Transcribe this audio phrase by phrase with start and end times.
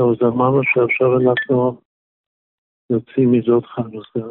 [0.00, 1.80] טוב, אז אמרנו שעכשיו אנחנו
[2.90, 4.26] יוצאים מזאת חנוכה.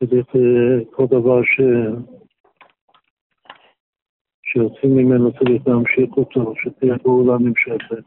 [0.00, 0.26] צריך
[0.90, 1.60] כל דבר ש...
[4.42, 8.04] שיוצאים ממנו צריך להמשיך אותו, שתהיה פעולה נמשכת.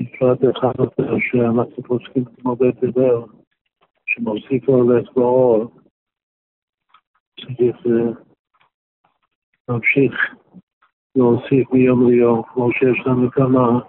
[0.00, 3.22] בפרט אחד יותר שאנחנו פוסקים כמו בית הלל,
[4.06, 5.80] שמוסיף הולך באור,
[7.40, 8.26] צריך אה,
[9.68, 10.14] להמשיך
[11.16, 13.80] להוסיף מיום ליום, כמו שיש לנו כמה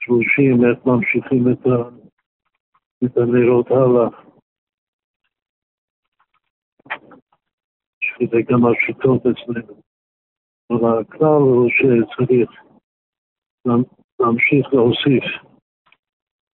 [0.00, 1.88] תלושים, איך ממשיכים את, ה,
[3.04, 4.08] את הנרות הלאה.
[8.00, 9.80] שזה גם השיטות אצלנו.
[10.70, 12.50] אבל הכלל הוא שצריך
[14.20, 15.24] להמשיך להוסיף,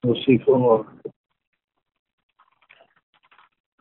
[0.04, 0.84] להוסיף אור.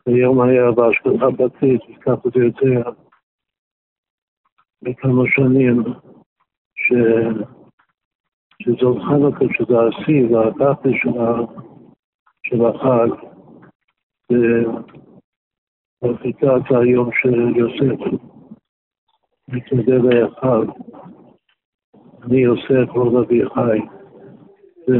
[0.06, 3.01] היום היה בהשגחה בתית, ככה זה יותר
[4.82, 5.82] בכמה שנים,
[6.74, 6.92] ש...
[8.62, 11.40] שזאת חנוכה, שזה השיא והתחת של, ה...
[12.46, 13.08] של החג,
[16.02, 18.00] ומרחיקת היום של יוסף,
[19.48, 20.66] מתנדב האחד,
[22.22, 23.78] אני יוסף עוד אבי חי,
[24.86, 24.94] זה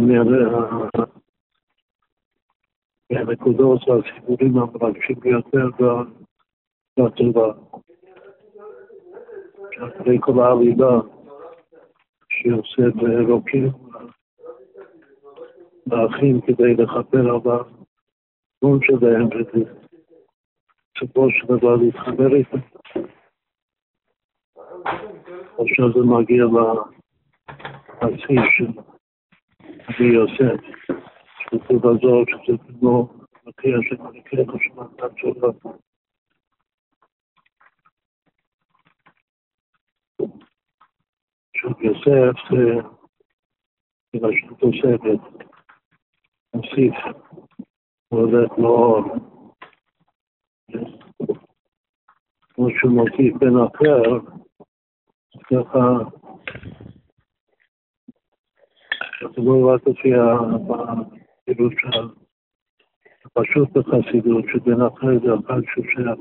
[3.11, 5.69] מהנקודות והסיפורים המרגשים ביותר
[6.99, 7.55] בתורה.
[9.83, 11.01] אחרי כל העלילה
[12.29, 13.69] שעושה באלוקים
[15.87, 22.59] לאחים כדי לכפר על הגון שלהם ובסופו של דבר להתחבר איתם.
[25.59, 26.45] עכשיו זה מגיע
[28.03, 28.67] לשיא של
[29.89, 30.61] אבי יוסף,
[31.41, 33.09] שכתוב בזוהר שזה כמו
[33.47, 35.49] מציע שמנקה חשמל תשובה.
[41.63, 45.47] שוב יוסף זה רשות תוספת,
[46.55, 46.95] מוסיף,
[48.09, 49.01] הוא הולך לאור.
[52.55, 54.03] כמו שהוא מוסיף בן אחר,
[55.45, 55.89] ככה,
[59.21, 61.73] זה לא רק לפי הפעילות
[63.25, 66.19] הפשוט בחסידות, שבן אחר זה אחד שהוא שייך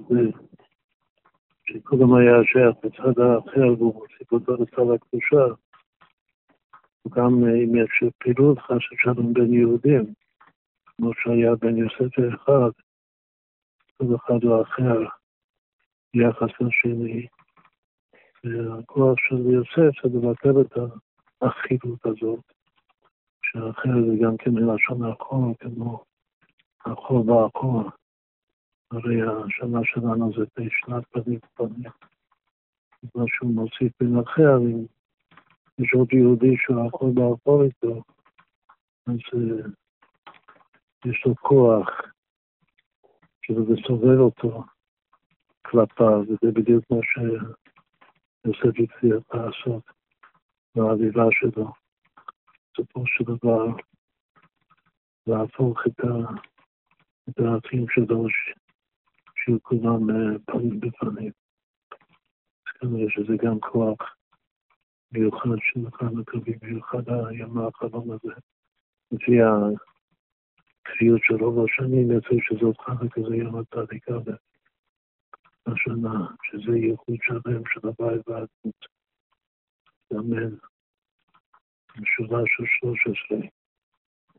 [1.74, 5.56] שקודם היה שייך בצד האחר והוא מוסיף אותו לצד הקדושה.
[7.10, 10.14] גם אם יש פעילות חס ושלום בין יהודים,
[10.86, 12.72] כמו שהיה בין יוסף האחד,
[13.98, 15.00] כל אחד או אחר,
[16.14, 17.28] יחס לשני.
[18.44, 20.78] והכוח של יוסף זה לבטל את
[21.42, 22.44] האחידות הזאת,
[23.46, 26.04] שהאחר זה גם כן מלשון החור, כמו
[26.86, 27.90] החור והחור.
[28.92, 31.92] הרי השנה שלנו זה בשנת פנים פנים.
[33.16, 34.86] מה שהוא מוסיף בין אחר, אם
[35.80, 38.04] יש עוד יהודי שהוא יכול לעבור איתו,
[39.08, 39.70] אז uh,
[41.06, 41.88] יש לו כוח
[43.42, 44.64] שזה סובל אותו
[45.62, 49.84] כלפיו, וזה בדיוק מה שיוסף הצליח לעשות
[50.76, 51.72] בעלילה שלו.
[52.74, 53.66] בסופו של דבר,
[55.28, 56.34] להפוך את, ה,
[57.30, 58.26] את האחים שלו
[59.44, 60.08] שיהיו כולם
[60.46, 61.32] פנים בפנים.
[62.68, 64.16] אז כנראה שזה גם כוח
[65.12, 68.34] מיוחד שנוכל לקבל במיוחד היום האחרון הזה.
[69.12, 74.14] לפי הכפיות של רוב השנים, יצא שזאת חנוכה זה יום הצדיקה
[75.66, 78.86] השנה, שזה ייחוד שלם של הבית והדמות.
[80.14, 80.56] אמן.
[82.00, 83.38] משורה של 13.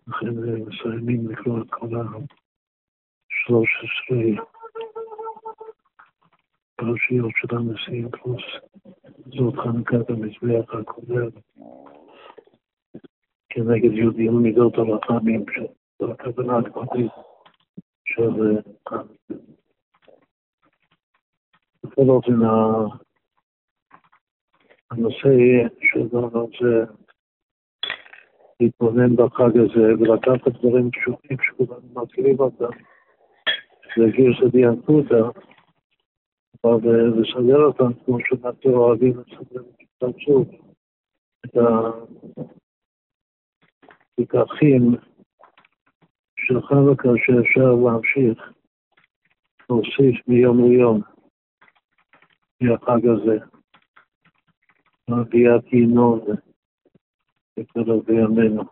[0.06, 0.34] לכן
[0.66, 3.56] מסיימים לקרוא את כל ה-13
[6.82, 8.43] פרשיות של הנשיאים פלוס
[9.26, 11.28] זאת חנוכת המזבח הקודם
[13.48, 17.10] כנגד יהודים מידות הרחמים, שזו הכוונה הקודמת
[18.04, 18.59] של
[21.84, 22.38] בכל אופן
[24.90, 25.29] הנושא
[25.81, 26.84] שלנו זה
[28.61, 32.76] להתבונן בחג הזה ולקחת דברים פשוטים שכולנו מכירים אותם,
[33.96, 35.51] זה גירסא דיאנקותא
[36.64, 39.62] אבל לשדר אותם כמו שאנחנו אוהבים לסדר
[40.05, 40.49] את שוב,
[41.47, 41.56] את
[44.19, 44.94] הלקחים
[46.37, 48.53] של חנוכה שאפשר להמשיך
[49.70, 51.00] להוסיף מיום ליום
[52.61, 53.38] מהחג הזה,
[55.08, 56.20] מהביאת ינון
[57.58, 58.62] וכל בימינו.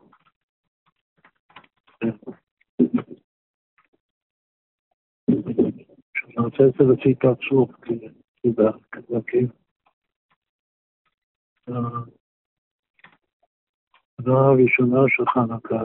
[6.41, 7.99] אני רוצה זה לפי פרצוף, כי
[8.93, 9.47] כדרכי.
[14.19, 15.85] הדבר הראשונה של חנוכה,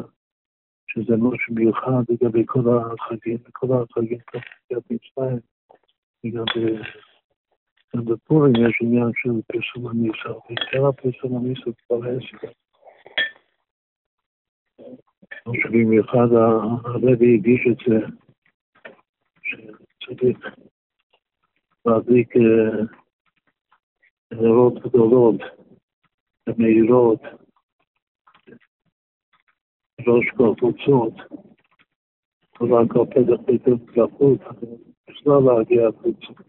[0.88, 5.40] שזה משהו מיוחד לגבי כל החגים, כל החגים כפי מצרים,
[6.26, 6.46] וגם
[8.06, 12.48] בפורים יש עניין של פרסום המיסה, ועיקר הפרסום המיסה כבר עשר.
[15.64, 16.28] שבמיוחד
[16.86, 18.06] הרבי הגיש את זה,
[20.06, 20.38] שצריך
[21.86, 22.34] להדליק
[24.32, 25.42] נרות גדולות
[26.50, 27.22] ומהירות,
[30.08, 31.14] ראש כל חוצות,
[32.58, 34.42] כל הקופד החליטות לחוץ,
[35.10, 36.44] בכלל להגיע החוצה.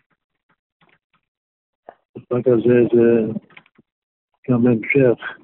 [2.32, 3.32] רק הזה זה
[4.50, 5.38] גם המשך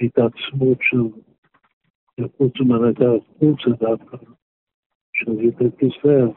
[0.00, 3.06] התעצמות של חוץ ומנהגה
[3.38, 4.16] חוצה דווקא,
[5.12, 6.34] של י"ט כסלו,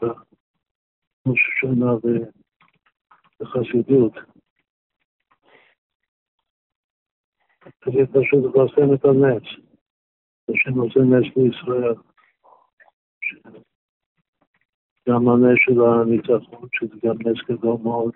[1.26, 1.92] ראש השנה
[3.40, 4.12] וחסידות.
[7.84, 9.42] צריך פשוט לפרסם את הנס,
[10.48, 11.94] השם עושה נס לישראל.
[15.08, 18.14] גם הנס של הניצחון, שזה גם נס גדול מאוד,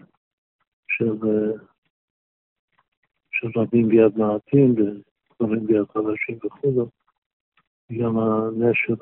[0.88, 1.18] של,
[3.32, 6.88] של רבים ביד מעטים ודברים ביד חדשים וכו',
[7.92, 8.94] גם הנס של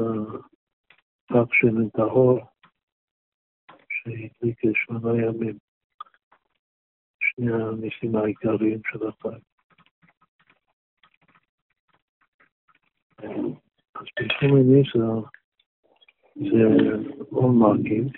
[1.31, 2.41] הפח שמן טהור,
[4.11, 5.59] שהדליק שמונה ימים,
[7.21, 9.39] שני הניסים העיקריים של החג.
[13.95, 15.29] אז פרסום הניסה
[16.35, 16.65] זה
[17.39, 18.13] מקיף,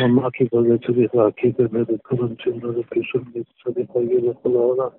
[0.00, 4.48] או מקיף הזה צריך להקיף באמת את כל המציאות הזה, פרסום הניסה צריך להגיד לכל
[4.48, 4.90] העולם,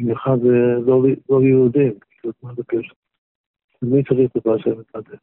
[0.00, 0.38] במיוחד
[1.28, 2.96] לא יהודים, כאילו מה זה פרסום?
[3.82, 5.20] מי צריך לפרסם את הדס?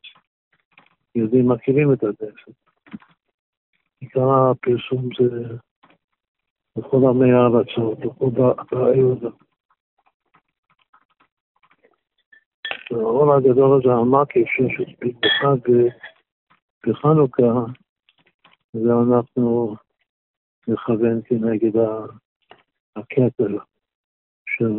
[1.16, 2.69] יהודים מכירים את הדס.
[4.00, 5.56] עיקר הפרסום זה
[6.78, 8.30] בכל עמי הארצות, בכל
[8.72, 9.30] באי יהודה.
[12.92, 15.72] העול הגדול הזה, המקיף, שיש בחג
[16.88, 17.72] בחנוכה,
[18.74, 19.76] זה אנחנו
[20.68, 21.82] נכוון כנגד
[22.96, 23.58] הכתר
[24.46, 24.74] של,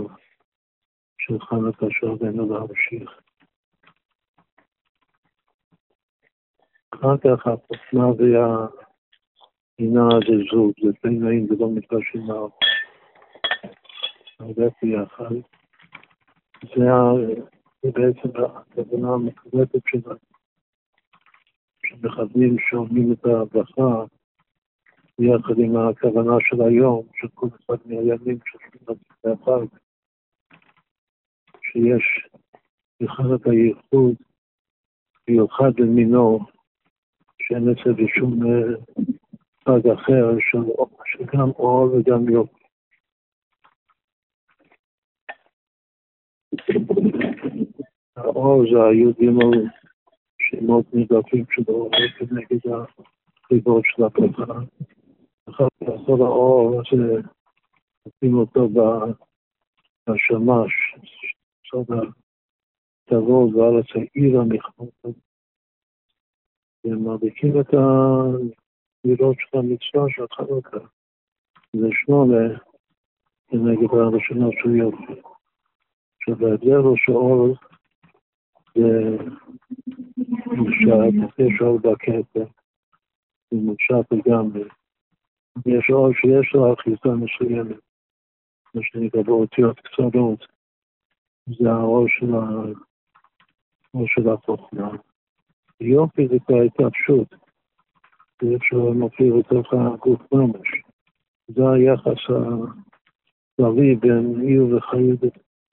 [1.18, 3.20] של חנוכה שעלינו להמשיך.
[6.94, 8.89] אחר כך הפוסנה והעינה
[9.88, 12.22] הזלזול, זה בין נעים ולא מתרשים
[14.40, 15.34] הרבה ביחד.
[16.62, 16.84] זה
[17.82, 20.14] זה בעצם הכוונה המקלטת שלה,
[21.86, 24.04] שמכוונים שאומרים את הברכה
[25.18, 29.66] יחד עם הכוונה של היום, של כל אחד מהימים של החג,
[31.62, 32.28] שיש
[33.00, 34.14] יכולת הייחוד
[35.28, 36.38] מיוחד למינו,
[37.42, 38.40] שאין אצל בשום
[39.70, 42.60] חג אחר, של גם אור וגם יופי.
[48.16, 48.78] האור זה
[49.18, 49.68] גימל
[50.38, 54.52] שמות נדפים שלו כנגד החיבור של הברכה.
[55.50, 57.20] אחר כך כל האור הזה,
[58.06, 58.68] נותנים אותו
[60.08, 60.72] בשמש,
[61.70, 61.86] סוד
[63.06, 65.30] התבור בארץ העיר המכמות.
[66.84, 67.74] ומרביקים את
[69.04, 70.86] המילות של המצווה של חנוכה.
[71.76, 72.58] זה שמונה
[73.48, 75.20] כנגד הראשונה של יופי.
[76.20, 77.56] שבהיעדר ראש האור
[78.74, 79.16] זה
[80.46, 82.44] מושט, יש אור בכתר,
[83.50, 84.64] זה מושט לגמרי.
[85.66, 87.76] יש אור שיש לו אחיזה מסוימת,
[88.74, 90.46] מה שנקרא באותיות קצרות,
[91.46, 92.38] זה האור של, ה...
[93.94, 94.90] האור של החוכמה.
[95.80, 97.34] יופי זה כבר התאפשות,
[98.42, 100.68] זה איך שהוא מופיע בתוך הגוף ממש.
[101.48, 102.20] זה היחס
[103.58, 105.20] הכללי בין עיר וחיות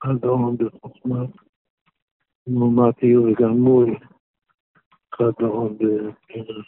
[0.00, 1.24] אדם בחוכמה.
[2.46, 3.96] לעומת עיר וגם מול
[5.14, 6.64] חד מאוד בקרב.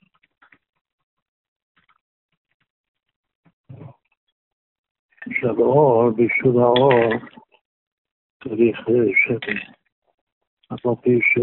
[5.27, 7.13] עכשיו האור, בשביל האור
[8.45, 8.79] צריך
[9.15, 9.57] שמן.
[10.75, 11.39] אף על פי ש...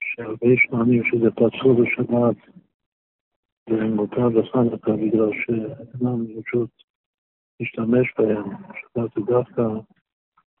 [0.00, 2.36] שהרבה שמנים שזה פצוע בשבת
[3.70, 6.70] ומותר בחנוכה בגלל שאינם פשוט
[7.60, 9.62] להשתמש בהם, שבת זה דווקא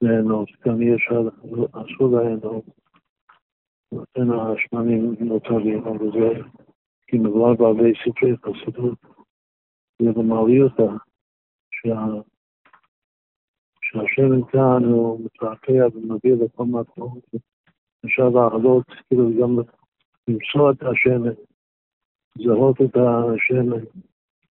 [0.02, 1.28] ליהנות, גם אפשר,
[1.72, 2.64] אסור ליהנות.
[3.92, 6.42] לכן השמנים נותרים, אבל זה
[7.06, 8.98] כי מדובר בהרבה ספרי חסידות,
[10.02, 10.96] זה במעלי אותה,
[13.82, 17.20] שהשמן כאן הוא מתרקע ומביא לכל מקום,
[18.06, 19.56] אפשר לעלות, כאילו גם
[20.28, 21.32] למצוא את השמן,
[22.36, 23.84] לזהות את השמן.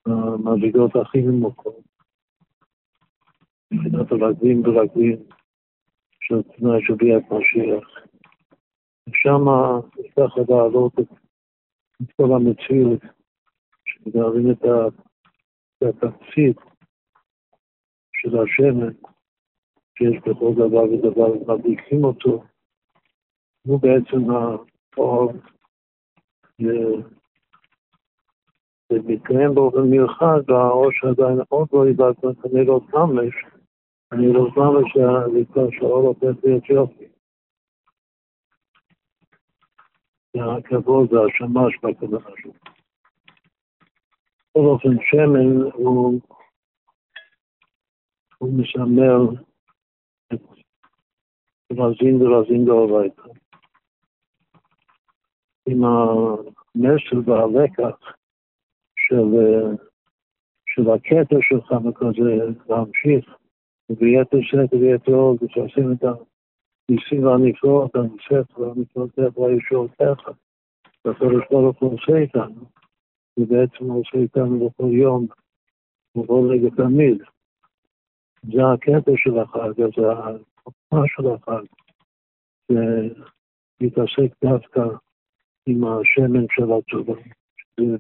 [0.05, 1.79] המדרגות הכי נמוכות,
[3.72, 5.24] מבחינת הרגלים ורגלים
[6.19, 7.88] של תנאי של ביאת משיח.
[9.10, 9.45] ושם
[10.15, 11.12] צריך להעלות את,
[12.01, 13.01] את כל המציאות,
[13.86, 14.63] שנבין את
[15.81, 16.57] התמצית
[18.13, 18.93] של השמן
[19.98, 22.43] שיש בכל דבר ודבר, ומדליקים אותו,
[23.67, 24.32] הוא בעצם
[24.98, 25.34] האור
[28.89, 33.34] זה מתקיים באופן מיוחד והאור שעדיין עוד לא איבדנו את הנרות ממש,
[34.12, 34.98] הנרות ממש
[35.34, 37.08] זה כבר שהאור הופך להיות יופי.
[40.36, 42.51] והכבוד והשמש בכוונה שלו.
[44.50, 46.22] בכל אופן, שמן הוא,
[48.38, 49.41] הוא משמר
[50.34, 50.39] את
[51.72, 53.42] רזין ורזין דאורייתא.
[55.67, 58.13] עם המסר והלקח
[58.96, 59.25] של,
[60.65, 63.38] של הקטע של חנוכה זה להמשיך.
[63.89, 70.29] וביתר שאת וביתר עוד, ושעושים את הניסים והנפלאות, הניסף והנפלאות והישועותיך,
[71.05, 72.65] והקדוש ברוך הוא עושה איתנו,
[73.39, 75.27] ובעצם הוא עושה איתנו בכל יום,
[76.17, 77.17] בכל רגע תמיד.
[78.43, 81.65] זה הקטע של החג, זה החוכמה של החג,
[83.82, 84.82] להתעסק דווקא
[85.65, 87.22] עם השמן של התורה,
[87.58, 87.98] שזה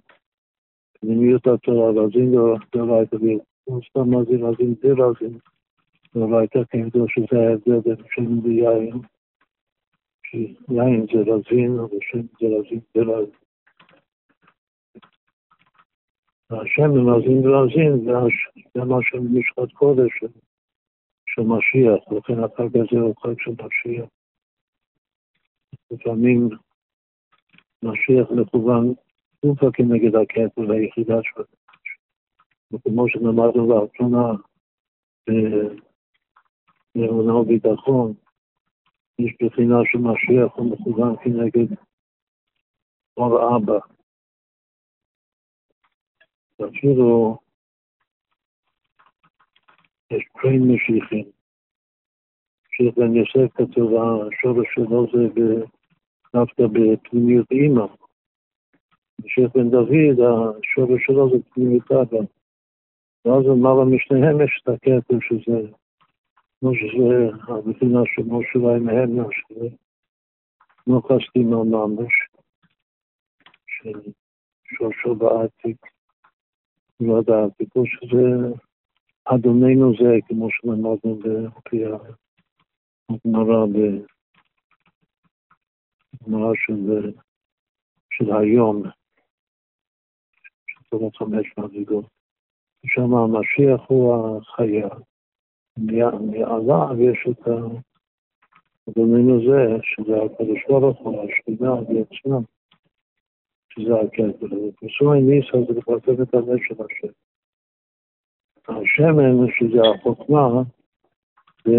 [0.99, 2.31] פנימיות התורה, רזין
[2.71, 3.17] דאורייתא,
[3.89, 5.37] סתם מה זה רזין דרזין,
[6.15, 8.99] דאורייתא כידוע שזה ההבדל בין שמן ויין,
[10.23, 13.43] שיין זה רזין, ושמן זה רזין דרזין.
[16.51, 18.05] השמן רזין דרזין
[18.73, 20.11] זה מה של משחת קודש
[21.25, 24.09] של משיח, לכן החג הזה הוא חג של משיח.
[25.91, 26.49] לפעמים
[27.83, 28.93] משיח מכוון
[29.37, 31.43] תקופה כנגד הכתר והיחידה שלו.
[32.71, 34.31] וכמו שלמדנו לאחרונה
[36.95, 38.13] באמונה וביטחון,
[39.19, 41.75] יש בחינה של משיח הוא מכוון כנגד
[43.17, 43.79] אור אבא.
[46.59, 47.37] ואפילו
[50.11, 51.25] יש פרין משיחים.
[52.67, 55.65] משיח בן יוסף כתוב, השורש שלו זה
[56.35, 57.85] דווקא בפנימיות אימא.
[59.25, 62.17] משיח בן דוד, השורש שלו זה פנימיות אבא.
[63.25, 65.67] ואז למעלה משניהם יש את הכתב שזה,
[66.59, 69.67] כמו שזה הבחינה של משה והמהמנה, שזה
[70.87, 72.13] לא חסתימה ממש,
[73.67, 74.11] של
[74.77, 75.77] שורשו בעתיק,
[76.99, 78.53] לא ידעתי, כמו שזה
[79.25, 81.83] אדוננו זה, כמו שלמדנו בפי
[83.09, 83.65] הגמרא
[86.23, 87.11] בגמרא של,
[88.09, 88.83] של היום,
[90.89, 92.05] של חמש מדרגות.
[92.85, 94.89] שם המשיח הוא החיה.
[95.77, 97.47] מעליו יש את
[98.89, 102.43] אדוננו זה, שזה הקדוש ברוך הוא, השכינה בעצמם,
[103.69, 104.45] שזה הכתר.
[104.45, 107.13] ופרסום ניסה זה לפרסם את הלב של השם.
[108.67, 110.61] השמן, שזה החוכמה,
[111.65, 111.77] זה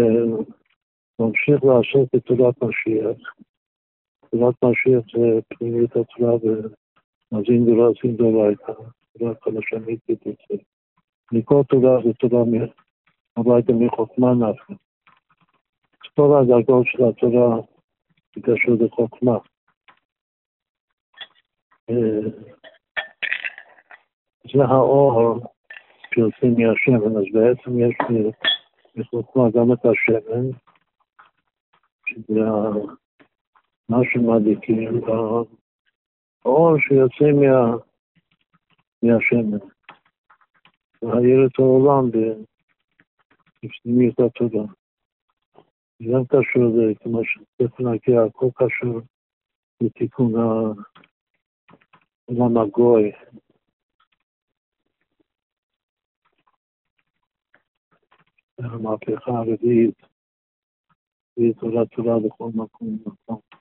[1.19, 3.33] ממשיך לעשות את תורת משיח.
[4.31, 8.71] תורת משיח זה פנימית התורה ומזין ורזין דורייתא,
[9.19, 10.55] תורת חדשנית ותצא.
[11.31, 12.43] מכל תורה זה תורה
[13.37, 14.73] הביתה מחוכמה נפקא.
[16.15, 17.57] כל הדרגות של התורה
[18.41, 19.37] קשור לחוכמה.
[24.53, 25.39] זה האור
[26.13, 27.95] שיוצא מהשמן, אז בעצם יש
[28.95, 30.49] בחוכמה גם את השמן,
[32.05, 32.41] שזה
[33.89, 35.01] מה שמדליקים,
[36.45, 37.77] האור שיוצא מה,
[39.03, 39.57] מהשמן.
[41.01, 42.09] להעיר את העולם
[43.63, 44.63] בפנימיות התודה.
[45.99, 49.01] זה גם קשור לזה, כמו שצריך להגיע, הכל קשור
[49.81, 50.33] לתיקון
[52.27, 53.11] העולם הגוי.
[58.57, 60.01] המהפכה הרביעית,
[61.37, 63.54] והיא תורה תורה בכל מקום ומקום.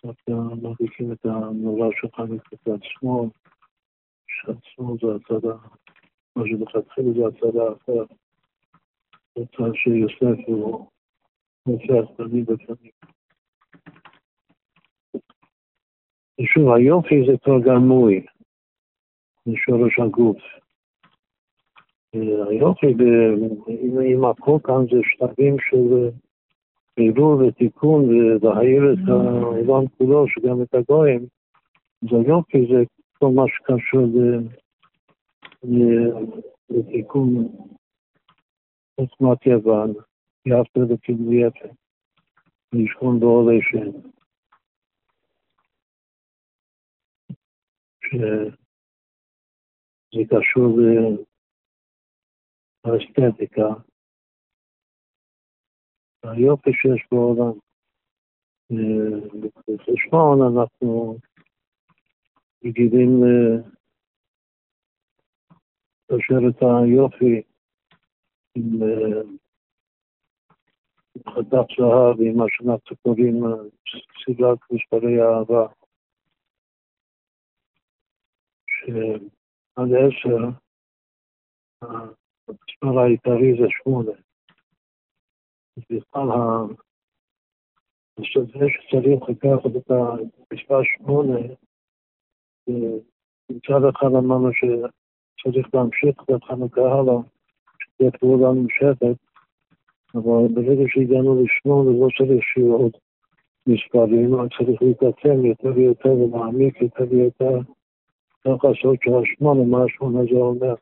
[0.00, 0.28] קצת
[0.62, 3.28] מרגישים את הנורא שלך מצד שמאל.
[4.28, 5.46] שעצמו זה הצד,
[6.36, 8.14] מה שמלכתחילה זה הצד האחר.
[9.36, 10.86] הצד שיוסף הוא
[11.62, 12.92] הופך תמיד בפנים.
[16.40, 18.26] ושוב, היופי זה כבר גמוי,
[19.44, 20.38] זה שורש הגוף.
[22.50, 22.86] היופי,
[24.02, 26.10] עם הכל כאן זה שלבים של
[27.00, 31.26] עירוב ותיקון ולהעיר את העולם כולו, שגם את הגויים,
[32.02, 32.84] אז היופי זה
[33.18, 34.06] כל מה שקשור
[36.70, 37.48] לתיקון.
[39.00, 39.92] חוכמת יוון,
[40.46, 41.70] יפת וקיבלו יפת,
[42.72, 43.90] לשכון באוהלי שם.
[48.04, 48.50] שזה
[50.30, 50.78] קשור
[52.86, 53.68] לאסתטיקה,
[56.22, 57.58] היופי שיש בעולם.
[59.68, 61.16] בחשבון אנחנו
[62.64, 63.10] רגילים
[66.10, 67.42] לקשר את היופי
[68.54, 68.80] עם
[71.28, 73.34] חתך זהב, עם מה שאנחנו קוראים
[74.24, 75.66] סדרת מספרי אהבה.
[78.66, 80.38] שעד עשר
[81.82, 84.29] המספר העיקרי זה שמונה.
[85.90, 86.74] בכלל
[88.18, 91.38] זה שצריך לקחת את המספר שמונה,
[93.50, 97.14] מצד אחד אמרנו שצריך להמשיך את החנוכה הלאה,
[97.80, 99.20] שתהיה פעולה נמשכת,
[100.14, 102.92] אבל ברגע שהגענו לשמונה לא צריך שיהיו עוד
[103.66, 107.58] מספרים, רק צריך להתעצם יותר ויותר ולהעמיק יותר ויותר,
[108.42, 110.74] צריך לעשות שהשמונה, מה השמונה זה אומר.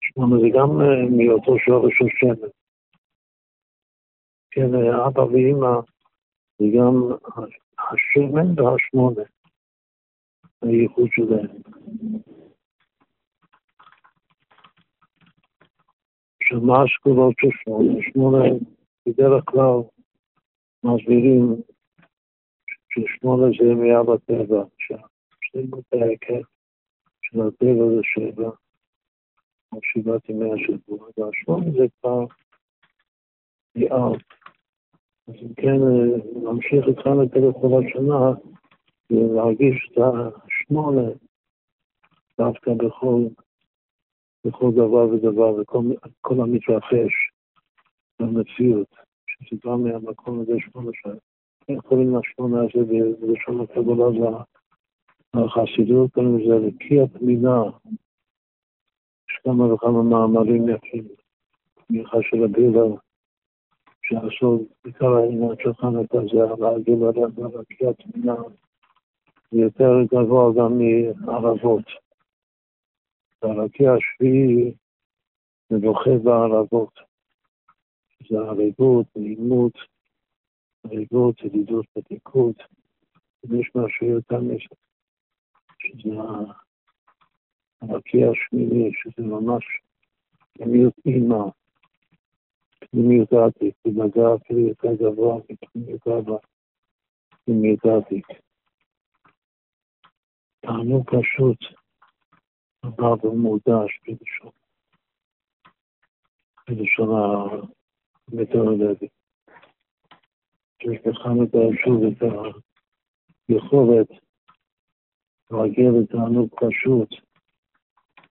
[0.00, 0.68] שמונה זה גם
[1.16, 2.48] מאותו שורש השמן.
[4.56, 4.74] כן,
[5.06, 5.80] אבא ואימא,
[6.60, 6.94] וגם
[7.78, 9.22] השמן והשמונה,
[10.62, 11.56] הייחוד שלהם.
[16.42, 17.92] שמה השקולות של שמונה?
[18.12, 18.44] שמונה
[19.06, 19.76] בדרך כלל
[20.84, 21.62] מסבירים
[22.88, 26.48] ששמונה זה מיד הטבע, שהשלימות ההיקף
[27.22, 28.50] של הטבע זה שבע,
[29.72, 32.24] או שבעת ימי השבוע, והשמונה זה כבר
[33.74, 34.12] יער.
[35.28, 35.78] אז אם כן,
[36.42, 37.30] להמשיך איתנו את
[37.60, 38.32] כל השנה,
[39.10, 41.08] ולהרגיש את השמונה
[42.38, 43.20] דווקא בכל,
[44.46, 47.12] בכל דבר ודבר, וכל המתרחש
[48.20, 48.94] במציאות,
[49.26, 51.16] שזה בא מהמקום הזה שמונה שנים.
[51.68, 52.84] איך קוראים לשמונה הזה
[53.20, 54.42] בלשון הקבלה
[55.34, 57.62] החסידות, קוראים לזה רקיע פנינה.
[59.30, 61.04] יש כמה וכמה מאמרים יפים,
[61.86, 63.05] תמיכה של הבילה.
[64.08, 66.94] שעשו בעיקר העניין חנוכה זה להגיע
[67.38, 68.34] לרקיע תמינה,
[69.50, 70.78] זה יותר גבוה גם
[71.20, 71.84] מערבות.
[73.42, 74.74] הרקיע השביעי
[75.70, 76.92] מבוכה בערבות.
[78.30, 79.72] זה ערבות, נעימות,
[80.84, 82.56] ערבות, ידידות, ותיקות.
[83.44, 84.74] יש משהו יותר מזה,
[85.78, 86.14] שזה
[87.80, 89.64] הרקיע השמיני, שזה ממש
[90.52, 91.44] פנימיות אימה.
[92.90, 96.36] פנימיות העתיק, נגע אפילו יותר גבוה מפנימיות אבא,
[97.44, 98.26] פנימיות העתיק.
[100.60, 101.58] תענוג פשוט,
[102.82, 104.50] עבר ומודש בלשון,
[106.68, 107.08] בלשון
[108.32, 109.08] המתאולוגי.
[110.82, 112.22] שיש בחנוכה שוב את
[113.48, 114.08] היכולת
[115.50, 117.08] להגיע לתענוג פשוט,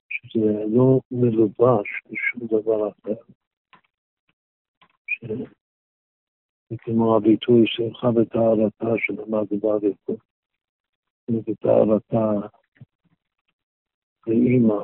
[0.09, 3.21] שזה לא מלובש בשום דבר אחר.
[6.69, 10.19] זה כמו הביטוי שמחה בטהרתה שלמד באריכות.
[11.30, 12.47] בטהרתה
[14.28, 14.84] לאימא.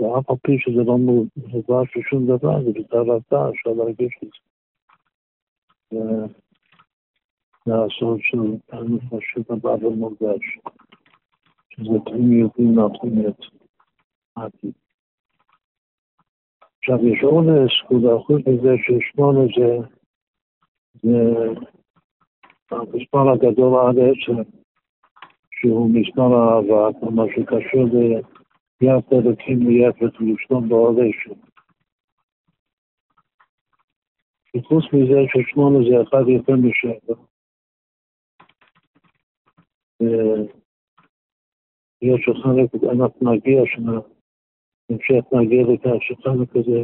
[0.00, 0.96] ואף על פי שזה לא
[1.36, 4.28] מובש בשום דבר, זה בטהרתה, אפשר להרגיש את
[5.90, 5.98] זה.
[7.66, 8.38] זה הסוד של
[9.10, 10.58] פשוט הבא ומורגש,
[11.70, 13.57] שזה פנימיות אימא פנימיות.
[14.42, 14.72] העתיד.
[16.78, 17.70] עכשיו יש אונס,
[18.26, 19.88] חוץ מזה ששמונה זה,
[21.02, 21.18] זה
[22.70, 24.42] המספר הגדול עד עשר,
[25.50, 27.84] שהוא מספר האהבה, כלומר שקשור
[28.80, 31.34] ליפת אלוקים ויפת ולשלום בעולה שלו.
[34.56, 37.14] וחוץ מזה ששמונה זה אחד יותר משבע.
[42.02, 44.00] יש חלק, אנחנו נגיע שנה
[44.90, 46.82] המשך נגיע לכך שחנוכה זה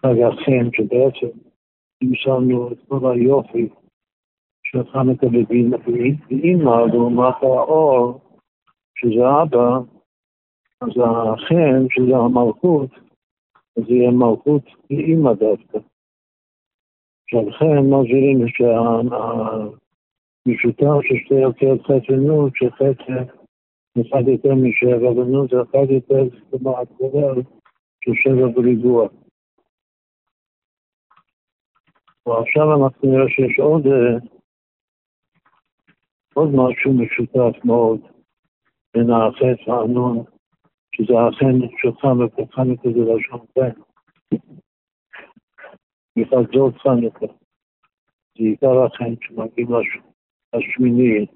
[0.00, 1.38] חג החן, שבעצם
[2.02, 3.68] נמשלנו את כל היופי
[4.62, 5.26] של חנוכה
[6.28, 8.20] באימא לעומת האור,
[8.94, 9.78] שזה אבא,
[10.80, 12.90] אז החן, שזה המלכות,
[13.76, 15.78] אז יהיה מלכות לאימא דווקא.
[17.24, 19.76] עכשיו חן מסבירים שהמשותף
[21.02, 23.41] של שתי אותיות חטא ונות, שחטא
[24.00, 27.42] אחד יותר משבע, ונו זה אחד יותר, כלומר, הכולל
[28.04, 29.08] של שבע בריבוע.
[32.26, 33.82] ועכשיו אנחנו נראה שיש עוד,
[36.34, 38.00] עוד משהו משותף מאוד
[38.94, 40.24] בין החץ והנון,
[40.94, 42.04] שזה החן שלך
[42.96, 43.70] לשון בן.
[46.18, 47.26] בכלל זאת חנוכה.
[48.38, 49.68] זה עיקר החן שמגיעים
[50.54, 51.26] לשמיני,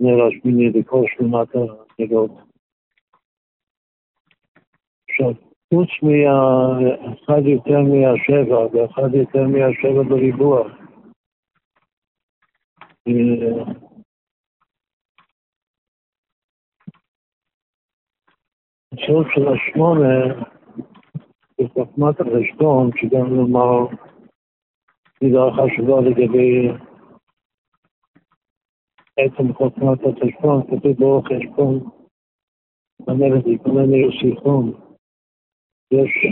[0.00, 2.30] נר השמיני בכל שמונת הנרות.
[5.10, 5.32] עכשיו,
[5.74, 10.68] חוץ מאחד יותר מהשבע ואחד יותר מהשבע בריבוע,
[18.92, 20.42] הסוד של השמונה,
[21.60, 23.86] בחוכמת החשבון, שגם נאמר
[25.22, 26.68] מילה חשובה לגבי
[29.16, 31.80] עצם חוכמת החשבון, כתוב בו חשבון,
[33.08, 34.72] אומרת, יקונן יוסיפון.
[35.90, 36.26] יש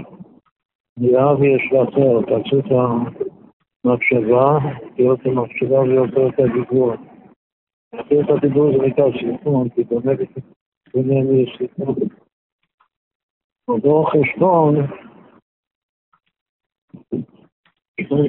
[0.98, 2.70] נראה ויש לאחר, תעשו את
[3.84, 4.58] המחשבה,
[4.98, 6.92] להיות המחשבה ויותר את הדיבור.
[8.00, 10.18] אחרי את הדיבור זה נקרא סיפון, כי באמת
[10.88, 11.94] יקונן יוסיפון.
[13.68, 14.74] ובו חשבון,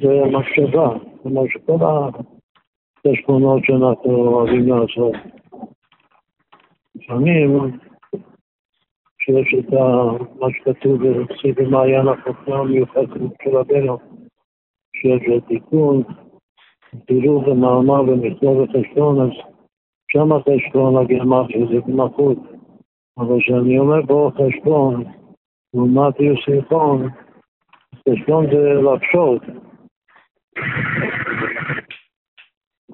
[0.02, 0.90] זה המחשבה,
[1.22, 1.78] כלומר שכל
[3.06, 5.14] החשבונות שאנחנו אוהבים לעשות.
[6.96, 7.78] לפעמים
[9.20, 9.74] שיש את
[10.40, 13.02] מה שכתוב בסביב במעיין החוכמה המיוחד
[13.44, 13.98] של רבנו,
[14.96, 16.04] שיש תיקון,
[17.06, 19.30] פילוג ומאמר ומכתוב וחשבון, אז
[20.12, 22.38] שם החשבון הגרמטי זה גמחות.
[23.18, 25.04] אבל כשאני אומר בו חשבון,
[25.74, 27.08] לעומת יוסיפון,
[28.10, 29.65] חשבון זה לחשוב.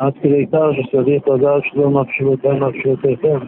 [0.01, 3.39] עד כדי כך שצריך לדעת שלא מחשבותיי מחשבותיכם.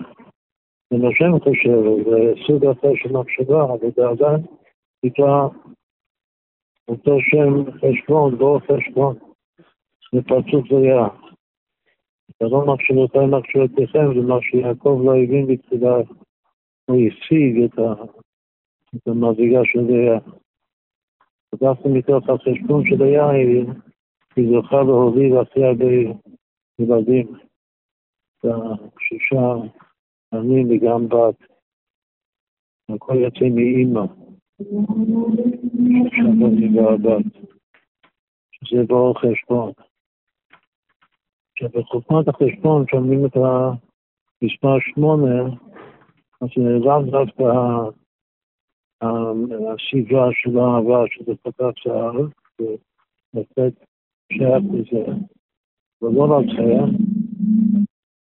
[0.94, 4.42] אם השם חושב, זה סוג אחר של מחשבה, אבל עדיין
[5.04, 5.48] נקרא
[6.88, 9.16] אותו שם חשבון, לא חשבון,
[10.14, 11.08] זה פרצוף זריעה.
[12.40, 15.96] זה לא מחשבותיי מחשבותיכם, זה מה שיעקב לא הבין בתחילה,
[16.86, 17.94] הוא השיג את, ה,
[19.08, 20.20] המזיגה של זריעה.
[21.54, 23.66] ודווקא מתוך החשבון של היין,
[24.36, 25.86] היא זוכה להוביל הכי הרבה
[26.84, 27.28] ילדים,
[29.00, 29.46] שישה
[30.34, 31.54] אני וגם בת.
[32.90, 34.06] הכל יוצא מאימא,
[36.16, 37.26] שבתי והבת,
[38.52, 39.72] שזה באור חשבון.
[41.60, 45.44] שבחוכמת החשבון, שומעים את המספר שמונה,
[46.42, 47.44] אז זה לאו דווקא
[49.02, 52.14] הסביבה של האהבה שזה פתח שער,
[52.60, 53.86] ולתת
[54.34, 55.12] שייך לזה,
[56.04, 56.74] ולא רק זה,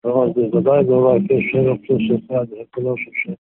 [0.04, 3.34] אבל זה ודאי לא רק יש שבע פלוס אחד, זה כולו של שבע.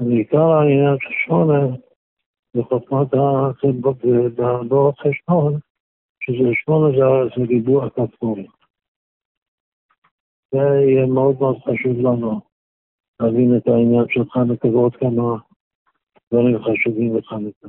[0.00, 1.76] ועיקר העניין של שמונה
[2.54, 3.08] זה חוכמת
[4.68, 5.58] באור חשבון,
[6.20, 6.96] שזה שמונה
[7.36, 8.46] זה ריבוע כפול.
[10.52, 12.40] זה יהיה מאוד מאוד חשוב לנו
[13.20, 15.36] להבין את העניין של חנוכה ועוד כמה
[16.32, 17.68] דברים חשובים לחנוכה.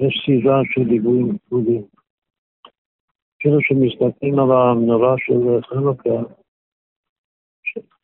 [0.00, 1.99] יש סביבה של דיבורים כפולים.
[3.40, 6.32] כאילו שמסתכלים על המנורה של חנוכה,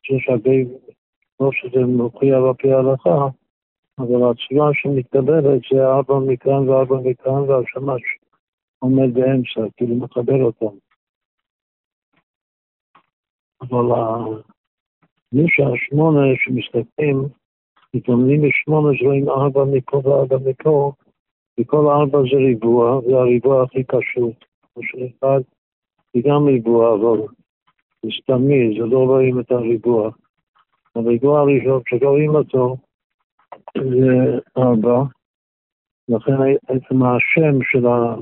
[0.03, 0.51] שיש הרבה,
[1.39, 3.29] כמו שזה מופיע בפי ההלכה,
[3.99, 8.03] אבל התשובה שמתקבלת זה ארבע מכאן וארבע מכאן והשמש
[8.79, 10.77] עומד באמצע, כאילו מחבר אותם.
[13.63, 13.85] אבל
[15.33, 17.17] מי שהשמונה שמסתכלים,
[17.95, 20.93] מתאמנים בשמונה שרואים ארבע מפה וארבע מפה,
[21.61, 24.33] וכל ארבע זה ריבוע, זה הריבוע הכי קשור.
[24.77, 25.41] כמו שאחד
[26.15, 27.27] זה גם ריבוע, אבל
[28.03, 30.11] זה סתמי, זה לא רואים את הריבוע.
[30.95, 32.77] הריבוע הראשון שרואים אותו
[33.75, 35.03] זה ארבע,
[36.09, 36.33] לכן
[36.69, 38.17] עצם השם של, ה,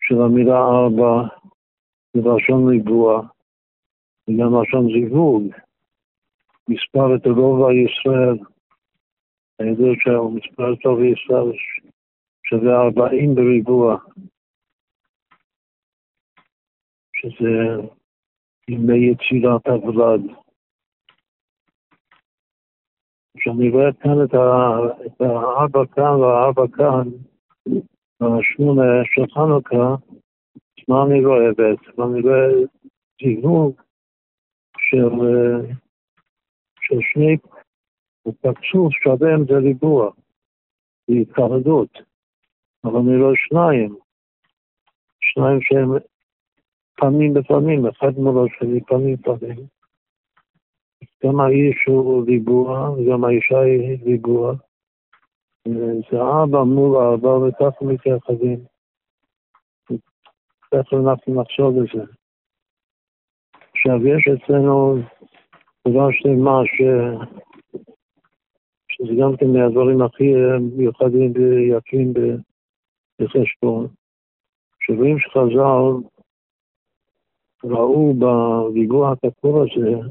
[0.00, 1.22] של המילה ארבע
[2.14, 3.22] זה לשון ריבוע,
[4.28, 5.42] וגם לשון זיווג.
[6.68, 8.38] מספר את רוב הישראל,
[9.58, 11.52] הידוע שהמספר טוב בישראל
[12.44, 13.96] שווה ארבעים בריבוע,
[17.24, 17.82] שזה
[18.68, 20.20] ימי יצירת הוולד.
[23.36, 27.08] כשאני רואה כאן את הארבע כאן והארבע כאן,
[28.20, 29.94] השמונה של חנוכה,
[30.88, 32.02] מה אני רואה בעצם?
[32.02, 32.46] אני רואה
[33.22, 33.80] זיווג
[34.78, 35.14] של,
[36.80, 37.36] של שני
[38.40, 40.10] פרצוף שלם זה ריבוע,
[41.06, 41.14] זה
[42.84, 43.96] אבל אני רואה שניים,
[45.20, 46.13] שניים שהם
[47.04, 49.66] פנים בפנים, אחד מולו שלי פנים פנים.
[51.24, 54.54] גם האיש הוא ריבוע, וגם האישה היא ריבוע.
[56.10, 58.58] זה אבא מול אבא, וככה מתייחדים.
[60.70, 62.12] תכף אנחנו נחשוב על זה.
[63.70, 64.96] עכשיו, יש אצלנו
[65.88, 66.82] דבר שלמה ש...
[68.88, 70.32] שזה גם כן מהדברים הכי
[70.76, 72.12] מיוחדים ויפים
[73.20, 73.86] בחשבון,
[74.80, 76.13] שרואים שחז"ל
[77.64, 80.08] ראו בריבוע הכתוב הזה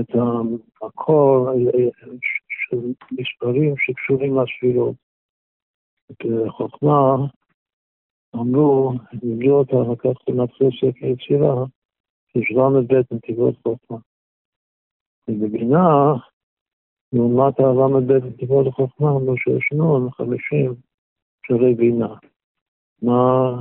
[0.00, 1.50] את המקור
[2.48, 2.78] של
[3.12, 4.94] מספרים שקשורים לספירות.
[6.10, 7.16] בחוכמה
[8.34, 11.64] אמרו, לימדו אותה, לקח למתחיל ספר יצירה,
[12.34, 13.98] יש ל"ב נתיבות חוכמה.
[15.28, 16.14] ובבינה,
[17.12, 20.74] לעומת הל"ב נתיבות החוכמה, אמרו שיש נון חמישים
[21.46, 22.14] שערי בינה.
[23.02, 23.60] מה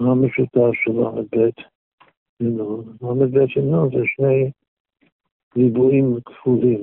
[0.00, 1.50] המשותף של ל"ב
[2.40, 2.96] ונון?
[3.02, 4.50] ל"ב ונון זה שני
[5.56, 6.80] ריבועים כפולים.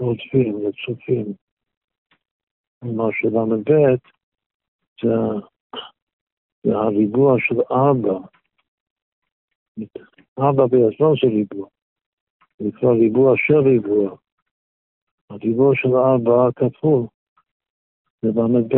[0.00, 1.34] רודפים, רצופים.
[2.80, 3.70] כלומר של"ב
[5.02, 5.08] זה,
[6.66, 8.18] זה הריבוע של ארבע.
[10.38, 11.68] ארבע בעצמו זה ריבוע.
[12.58, 14.16] זה נקרא ריבוע של ריבוע.
[15.30, 17.06] הריבוע של ארבע כפול
[18.22, 18.74] זה ל"ב.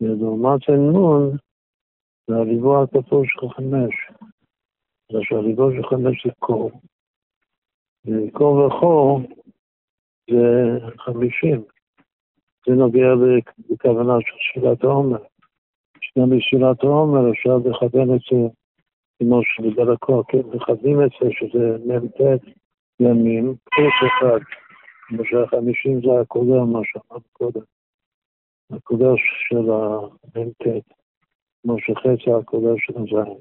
[0.00, 0.72] ולעומת זה
[2.28, 3.94] נון זה הריבוע הכפול של חמש.
[5.12, 6.70] זה שהריבוע של חמש זה קור.
[8.06, 9.20] וקור וחור
[10.30, 11.64] זה חמישים.
[12.66, 13.06] זה נוגע
[13.70, 15.22] לכוונה של שאלת העומר.
[16.00, 18.36] שגם בשאלת העומר אפשר לכוון את זה
[19.18, 22.20] כמו שבדרכו, כן, מכוונים את זה שזה מ"ט
[23.00, 24.40] ימים, פלוס אחד.
[25.08, 27.60] כמו שהחמישים זה הקודם, מה שאמרנו קודם.
[28.70, 29.14] הקודם
[29.48, 30.84] של המ"ט,
[31.64, 33.34] כמו שחצי הקודם של הזין.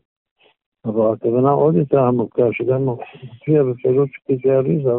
[0.85, 4.97] אבל הכוונה עוד יותר עמוקה, שגם מופיע בפירוט של כתבי אריזה,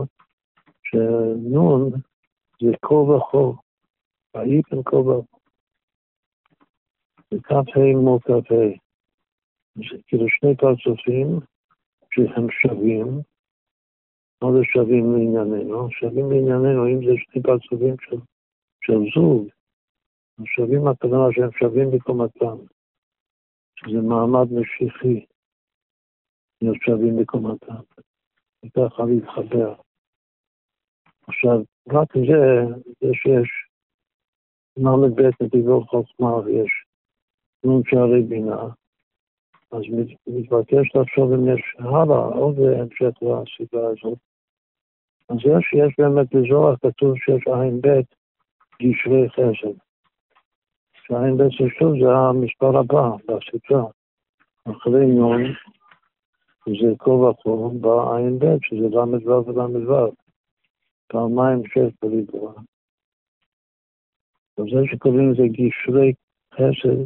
[0.84, 1.90] שנון
[2.62, 3.60] זה כה וכה,
[4.34, 5.37] ויפן כה וכה.
[7.30, 8.54] זה כ"ה מול כ"ה.
[10.06, 11.28] כאילו שני פרצופים
[12.10, 13.06] שהם שווים,
[14.42, 15.90] מה זה שווים לענייננו?
[15.90, 18.16] שווים לענייננו, אם זה שני פרצופים של,
[18.80, 19.48] של זוג,
[20.44, 22.56] שווים הכוונה שהם שווים בקומתם,
[23.86, 25.24] שזה מעמד משיחי,
[26.62, 26.76] להיות
[27.20, 27.74] בקומתם,
[28.64, 29.74] וככה להתחבר.
[31.26, 33.50] עכשיו, רק זה, זה שיש
[34.76, 36.70] ל"ב נתיבות חוכמה ויש
[37.64, 38.62] נון שערי בינה,
[39.72, 39.82] אז
[40.26, 44.18] מתבקש לחשוב אם יש הלאה עוד המשך לסיבה הזאת.
[45.28, 48.00] אז יש, יש באמת בזוהר כתוב שיש עין ב'
[48.82, 49.83] גשרי חסד.
[51.06, 53.84] שעין ב' ששוב זה המספר הבא בספרה.
[54.64, 55.42] אחרי נון,
[56.66, 60.12] זה כה וכה, בא עין ב' שזה ל"ו ול"ו.
[61.08, 62.52] פעמיים שש בריבוע.
[64.58, 66.12] וזה שקוראים לזה גשרי
[66.54, 67.00] חסד,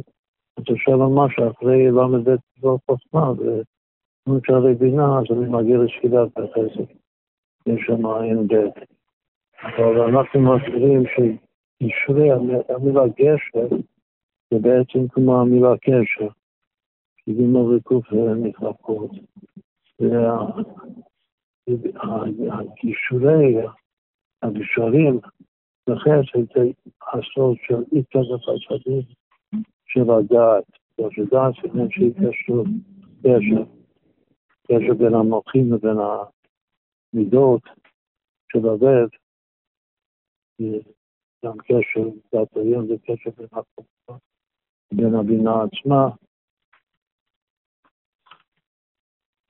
[0.57, 6.93] אז אפשר לומר שאחרי ל"ב דבר חוכמה ונון שערי בינה, אז אני מגיע לשפילת החסד.
[7.65, 8.89] יש שם עין ב'.
[9.63, 11.03] אבל אנחנו מכירים
[11.83, 12.31] שגשרי,
[12.69, 13.75] המילה גשר,
[14.53, 16.27] זה בעצם כמו המילה קשר.
[17.17, 19.11] כי גימל וקוף מתחלקות.
[22.37, 23.55] והגישורי,
[24.41, 25.19] הגשרים,
[25.87, 26.63] לכן שזה
[27.13, 29.05] הסוד של התקזת הצדיק
[29.85, 30.63] של הדעת.
[31.11, 32.63] של דעת זה שהיא קשור,
[33.21, 33.63] קשר,
[34.67, 35.97] קשר בין המוחים לבין
[37.13, 37.61] המידות
[38.51, 39.09] של הלב,
[41.45, 44.17] גם קשר דת היום זה קשר בין החוכמה,
[44.93, 46.09] בין הבינה עצמה.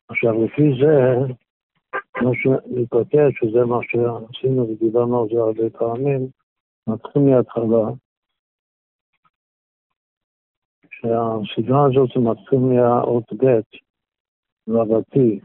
[0.09, 1.33] עכשיו לפי זה
[2.23, 6.27] מה שמתבטא, שזה מה שעשינו ודיברנו על זה הרבה פעמים,
[6.87, 7.85] נתחיל מההתחלה,
[10.91, 13.61] שהסדרה הזאת מתחיל מהאות ב'
[14.69, 15.39] רבתי,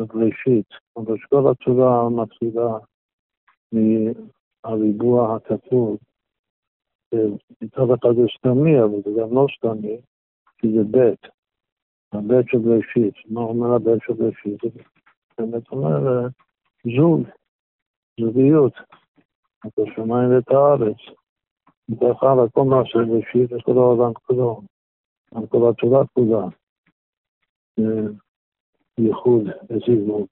[0.00, 2.78] בבראשית, אבל שכל התורה מתחילה
[4.66, 5.96] מהריבוע הכתוב,
[7.62, 10.00] מצד אחד זה סתמי, אבל זה גם לא סתמי,
[10.58, 11.14] כי זה ב',
[12.12, 13.14] הב' של בראשית.
[13.30, 14.60] מה אומר הב' של בראשית?
[15.38, 16.28] באמת אומר
[16.96, 17.22] זוג,
[18.20, 18.72] זוגיות,
[19.66, 20.96] את השמיים ואת הארץ.
[21.88, 24.60] מתוך הלאה כל מה שבראשית וכל העולם כולו,
[25.34, 26.46] על כל התורה כולה.
[28.98, 30.26] ייחוד וזיווג.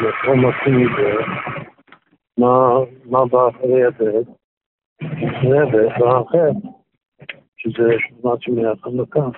[0.00, 1.12] ופה מתחיל מזה,
[2.38, 4.28] מה בא אחרי הבית?
[5.02, 6.68] אחרי הבית בא החטא,
[7.56, 9.28] שזה שמונת שמי החנוכה.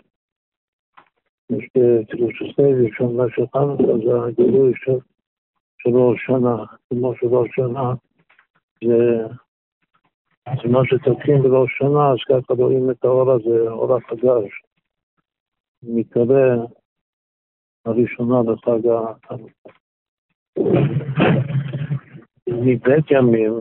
[1.50, 4.72] יש בקדוש הסבי, שם מה של חנוכה, זה הגילוי
[5.78, 6.56] של ראש שנה,
[6.90, 7.92] כמו של ראש שנה,
[8.84, 9.34] זה
[10.46, 14.62] אז מה שתוקעים בראש שנה, אז ככה רואים את האור הזה, האור החדש,
[15.82, 16.56] מתקרא
[17.86, 19.70] הראשונה לחג החנוכה.
[22.62, 23.52] מבית ימים,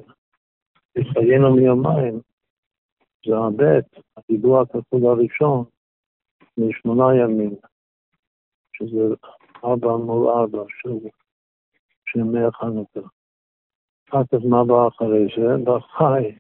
[0.96, 2.20] לחיינו מיומיים,
[3.26, 5.64] זה הבית, הדיבור הכפול הראשון,
[6.58, 7.56] משמונה ימים,
[8.74, 9.16] שזה
[9.64, 11.10] ארבע מול ארבע, שזה
[12.16, 13.00] ימי החנוכה.
[14.10, 15.64] אחר כך מה בא אחרי זה?
[15.64, 16.38] בחי,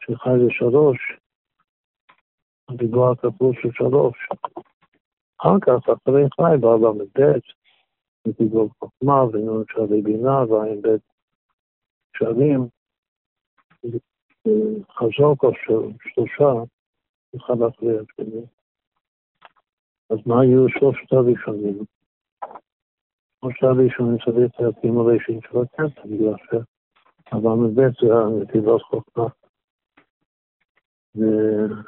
[0.00, 0.98] שחי זה שלוש,
[2.68, 4.28] הדיבור הכפול של שלוש.
[5.40, 7.38] אחר כך, אחרי חי, בא ל"ב,
[8.26, 11.09] ודיבור חוכמה, ונון שערי בינה, ועין בית
[12.16, 12.68] שערים,
[14.90, 16.52] חזור של שלושה,
[17.36, 18.42] אחד אחרי השני.
[20.10, 21.84] אז מה היו שלושת הראשונים?
[23.40, 26.34] שלושת הראשונים צריך להקים הראשון של הקטע, בגלל
[27.32, 29.24] אבל מבית זה הנתיבות חוכמה.
[31.14, 31.82] ומה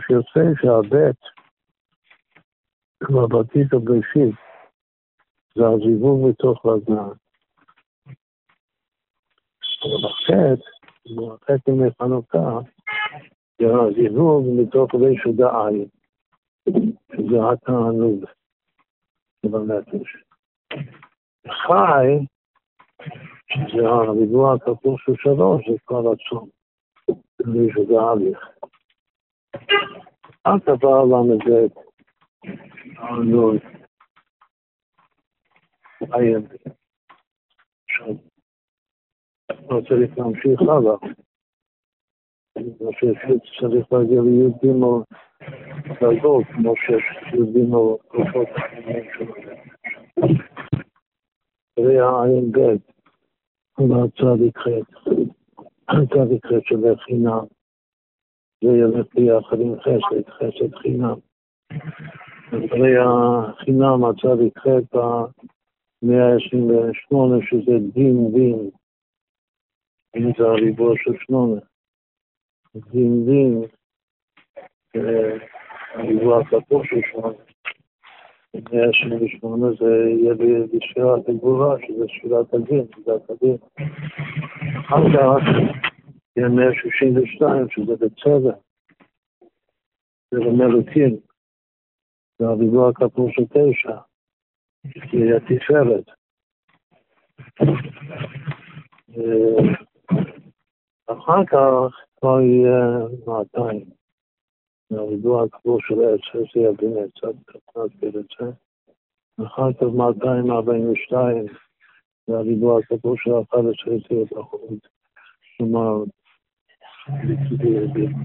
[0.00, 1.22] שיוצא שהבית,
[3.28, 4.34] בעתיד הבראשית,
[5.54, 7.25] זה הזיווג מתוך רגליים.
[9.84, 10.54] החטא,
[11.32, 12.58] החטא ימי חנוכה,
[13.58, 15.88] זה הזיווג מתוך רשע דעין,
[17.12, 18.24] שזה התענוג
[19.42, 20.16] שבנפש.
[21.48, 22.06] חי,
[23.48, 26.48] שזה הריבוע הכפול של שלוש, זה כבר רצון,
[27.40, 28.38] רשע דעליך.
[30.46, 31.68] אל תבע ל"ב,
[32.96, 33.56] תענוג.
[36.12, 36.46] עין.
[39.70, 40.96] לא צריך להמשיך הלאה.
[42.56, 44.66] אני חושב שצריך להגיע לי"ג
[46.00, 47.58] דרגות, כמו שיש י"ג
[48.08, 48.48] כוחות
[51.74, 52.76] תראה העין ב',
[53.78, 54.68] והצדיק ח',
[55.88, 57.44] הצדיק ח' שווה חינם,
[58.64, 61.18] זה ילך ביחד עם חסד, חסד חינם.
[62.48, 67.14] אחרי החינם הצדיק ח' במאה ה-28,
[67.50, 68.70] שזה דין דין.
[70.16, 71.60] אם זה הריבוע של שמונה.
[72.74, 73.62] דין דין,
[75.94, 77.38] הריבוע הכפור של שמונה.
[78.54, 80.34] מאה עשרים ושמונה זה יהיה
[80.72, 83.56] בשבירת הגבורה, שזה שבירת הדין, שבירת הדין.
[84.80, 85.42] אחר כך
[86.36, 88.56] יהיה מאה שישים ושתיים, שזה בצבע.
[90.30, 91.16] זה למלוכים.
[92.38, 93.96] זה הריבוע הכפור של תשע.
[94.84, 96.04] זה יהיה תפארת.
[101.06, 103.84] אחר כך כבר יהיה 200.
[104.90, 108.46] הריבוע הקבור של עץ, איזה יבין קצת נסביר את זה.
[109.46, 111.46] אחר כך 242,
[112.26, 114.80] זה הריבוע הקבור של 11 יציאות החוץ.
[115.56, 116.04] כלומר,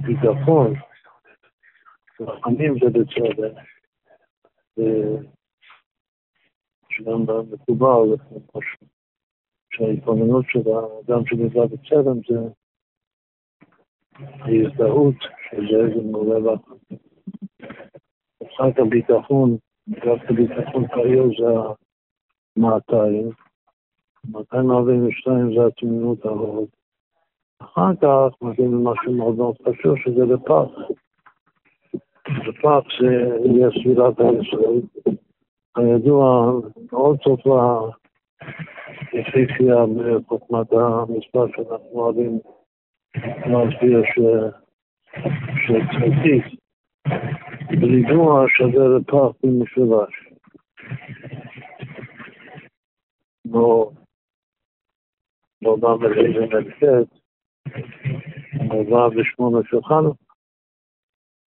[0.02, 0.74] ביטחון,
[2.22, 3.54] רחמים זה בצדק,
[6.90, 8.16] שגם מקובל,
[9.74, 12.61] שההתבוננות של האדם שנמצא בצלם זה
[14.20, 15.16] ההזדהות
[15.50, 16.60] של זה, זה מעולה לך.
[18.44, 21.46] מבחינת הביטחון, דווקא ביטחון קריו זה
[22.58, 23.30] המאתיים,
[24.26, 26.68] 242 זה התמימות ההוד.
[27.62, 30.92] אחר כך מגיעים למשהו מאוד מאוד חשוב, שזה לפח.
[32.48, 33.08] לפח זה
[33.46, 34.82] יהיה סבירת הישראל.
[35.76, 36.52] כידוע,
[36.92, 37.80] מאוד טובה
[39.14, 42.40] יפהפייה בחוכמת המספר שאנחנו אוהבים
[43.18, 44.04] להסביר
[45.64, 46.62] שצריך
[47.82, 50.30] ריבוע שווה לפח במשולש.
[53.46, 53.92] לא,
[55.62, 57.08] לא בא בלילה נדחת,
[58.90, 60.24] בא בשמונה של חנוכה.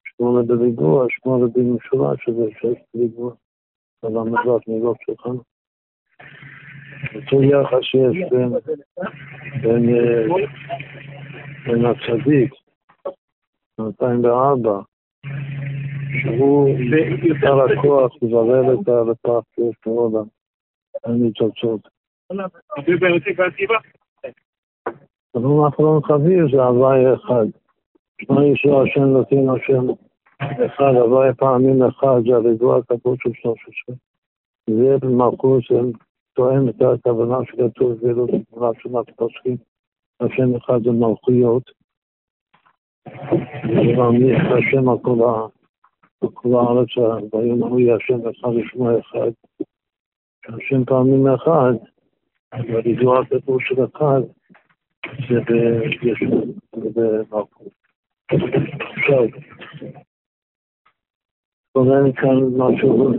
[0.05, 3.35] שמונה בריבוע, שמונה במשולש, שזה שש בריבוע.
[4.03, 5.49] אבל המזרח מגוף של חנוכה.
[7.15, 8.53] אותו יחס שיש בין,
[11.67, 12.55] בין הצדיק,
[13.81, 14.81] 2004,
[16.23, 16.69] שהוא
[17.23, 20.25] עיקר הכוח לברר את הלפח שיש בעולם,
[21.07, 21.81] אין ניצוצות.
[25.35, 27.47] הדבר האחרון חביב זה הוואי אחד.
[28.23, 29.87] שמע ישוע השם נותן השם
[30.67, 33.97] אחד, הוואי פעמים אחד, זה הריבוע הכפות של שלוש עשרה.
[34.71, 35.63] זה במלכות
[36.35, 39.57] תואם את הכוונה שכתוב בלו"ז תמונה של פוסקים,
[40.25, 41.71] השם אחד זה מלכויות,
[43.07, 45.19] את השם על כל
[46.55, 46.89] הארץ,
[47.33, 49.31] ביום ההוא יהיה השם אחד ושמו אחד,
[50.47, 51.73] שהשם פעמים אחד,
[52.55, 54.21] והידוע הכתוב של אחד,
[55.29, 55.41] זה
[56.01, 57.69] בישוב, זה במלכות.
[58.97, 59.25] עכשיו,
[61.73, 63.13] עולה כאן משהו,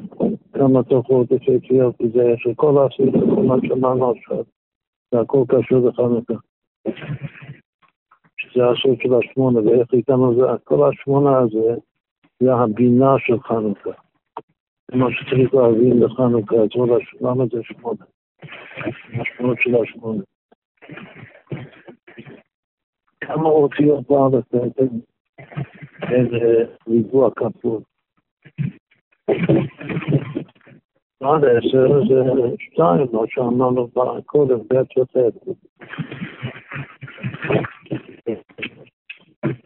[0.54, 4.44] כמה תופעות אפקטיות בזה, שכל הסביבה, מה שאמרנו עכשיו,
[5.12, 6.34] זה הכל קשור לחנוכה.
[8.38, 11.76] שזה הסוד של השמונה, ואיך איתנו זה, כל השמונה הזה,
[12.40, 13.90] זה הבינה של חנוכה.
[14.92, 16.56] זה מה שצריך להבין לחנוכה,
[17.22, 18.06] למה זה שמונה?
[19.14, 20.24] המשמעות של השמונה.
[23.22, 24.88] כמה אותיות בארץ בעצם
[26.12, 27.82] איזה ריבוע כפול.
[31.20, 32.24] עד עשר זה
[32.60, 33.90] שתיים, מה שאמרנו
[34.26, 35.18] קודם, ב' י"ט.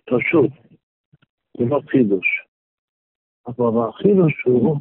[0.05, 0.51] פשוט,
[1.57, 2.45] זה לא חידוש.
[3.47, 4.77] אבל החידוש הוא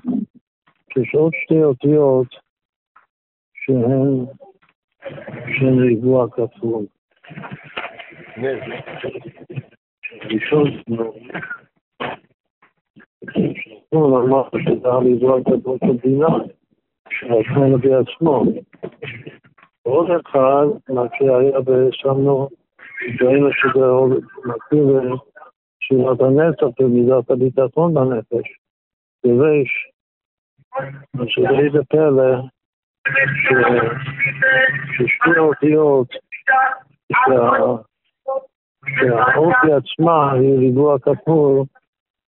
[0.93, 2.27] שיש עוד שתי אותיות
[3.55, 4.25] שהן
[5.59, 6.87] של ריבוע כפול.
[10.31, 10.69] ראשון
[13.89, 16.37] הוא אמר שזה הריבוע כפול של בינה,
[17.11, 18.45] של בעצמו.
[19.83, 22.49] עוד אחד, מה שהיה ושמנו,
[23.19, 23.87] שראינו שזה
[24.45, 25.17] מקביל
[25.81, 28.49] שירת הנצח ומידת הביטחון בנפש,
[29.25, 29.91] בריש,
[31.27, 32.43] שזה פלא
[34.93, 36.09] ששתי האותיות,
[38.89, 41.65] שהאופי עצמה היא ריבוע כפול,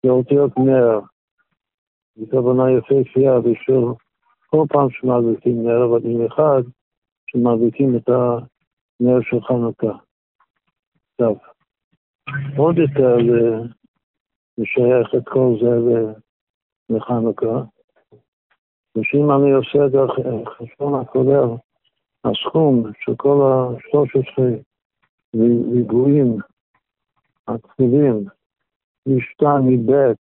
[0.03, 1.01] זה אותיות נר.
[2.17, 3.85] זו כוונה יפהפייה בשביל
[4.47, 6.63] כל פעם שמדליקים נר, אבל במיוחד
[7.33, 9.99] שמדליקים את הנר של חנוכה.
[11.17, 11.39] טוב,
[12.57, 13.17] עוד יותר
[14.59, 16.13] לשייך את כל זה
[16.91, 17.63] לחנוכה.
[18.97, 19.93] ושאם אני עושה את
[20.47, 21.57] החשבון הכולל,
[22.25, 24.43] הסכום של כל ה-13
[25.73, 26.37] ריבועים
[27.49, 28.25] הכפולים,
[29.07, 30.19] משתיים מבית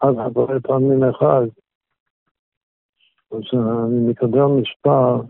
[0.00, 1.46] עד הרבה פעמים אחד,
[3.30, 5.20] אז אני מקבל מספר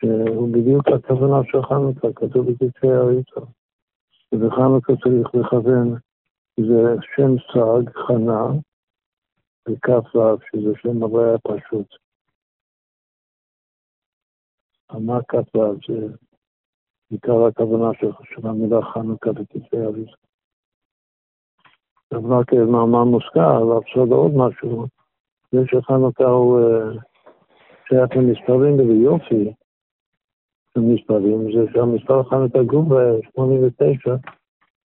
[0.00, 3.40] שהוא בדיוק הכוונה של חנוכה, כתוב בכתבי הריצה.
[4.32, 5.94] ובחנוכה צריך לכוון,
[6.60, 8.46] זה שם סג, חנה,
[9.68, 11.86] וכ"ו, שזה שם הוויה פשוט.
[15.00, 16.06] מה כ"ו זה
[17.10, 20.16] עיקר הכוונה של המילה חנוכה בכתבי אריזה.
[22.12, 24.86] אבל כמאמר מוזכר, לעשות עוד משהו,
[25.52, 27.00] זה שחנוכה הוא אה,
[27.88, 29.52] שייך למספרים וביופי
[30.76, 33.02] של מספרים, זה שהמספר חנוכה גובה
[33.32, 34.14] 89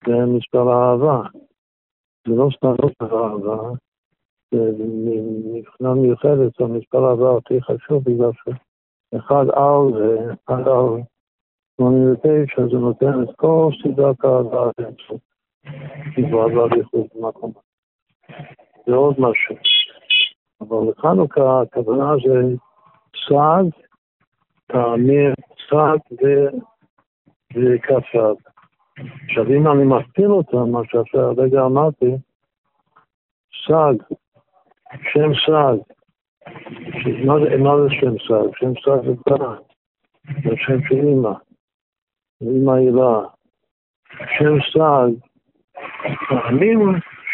[0.06, 1.22] זה מספר האהבה.
[2.28, 3.70] זה לא סתם מספר האהבה,
[5.54, 11.00] מבחינה מיוחדת, המספר הבא הכי חשוב בגלל שאחד על זה, אחד על
[11.80, 15.20] 89, זה נותן את כל סדרת האהבה האמצעות.
[16.16, 17.52] דיברה באריכות במקום.
[18.86, 19.56] זה עוד משהו.
[20.60, 22.56] אבל לחנוכה הכוונה זה
[23.28, 23.66] סעד,
[24.66, 25.34] תאמיר,
[25.70, 26.00] סעד
[27.54, 28.34] וכפר.
[29.28, 32.16] עכשיו אם אני מכפיל אותם, מה שעכשיו הרגע אמרתי,
[33.66, 33.96] סעד
[35.12, 35.78] שם סעד.
[37.64, 38.50] מה זה שם סעד?
[38.56, 39.56] שם סעד זה בנה.
[40.24, 41.32] זה שם של אימא.
[42.40, 43.20] אימא הילה.
[44.38, 45.12] שם סעד,
[46.28, 46.80] פעמים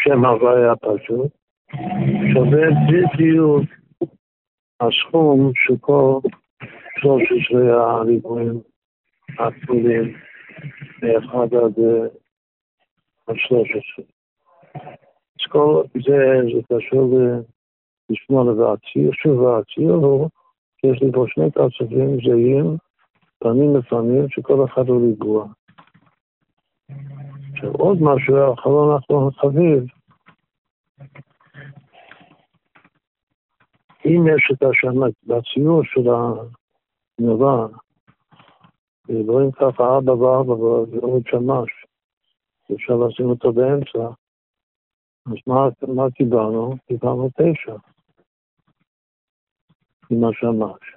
[0.03, 1.31] שם הוויה פשוט,
[2.33, 3.63] שווה בדיוק
[4.79, 5.77] הסכום של
[7.01, 8.61] 13 הריבועים
[9.39, 10.17] הכפולים
[11.03, 11.73] מאחד עד
[13.35, 14.05] 13.
[15.39, 17.19] אז כל זה, זה קשור
[18.09, 20.29] לשמאל והציור, שוב והציור הוא
[20.81, 22.77] שיש לי פה שני קצבים זהים,
[23.39, 25.47] פנים לפנים, שכל אחד הוא ריבוע.
[27.51, 29.83] עכשיו עוד משהו, אחרון אחרון חביב,
[34.05, 36.09] אם יש את השנה, בציור של
[37.19, 37.67] הנבע,
[39.27, 41.85] רואים ככה ארבע וארבע ועוד שמש,
[42.75, 44.07] אפשר לשים אותו באמצע,
[45.25, 46.75] אז מה, מה קיבלנו?
[46.87, 47.75] קיבלנו תשע
[50.11, 50.95] עם השמש.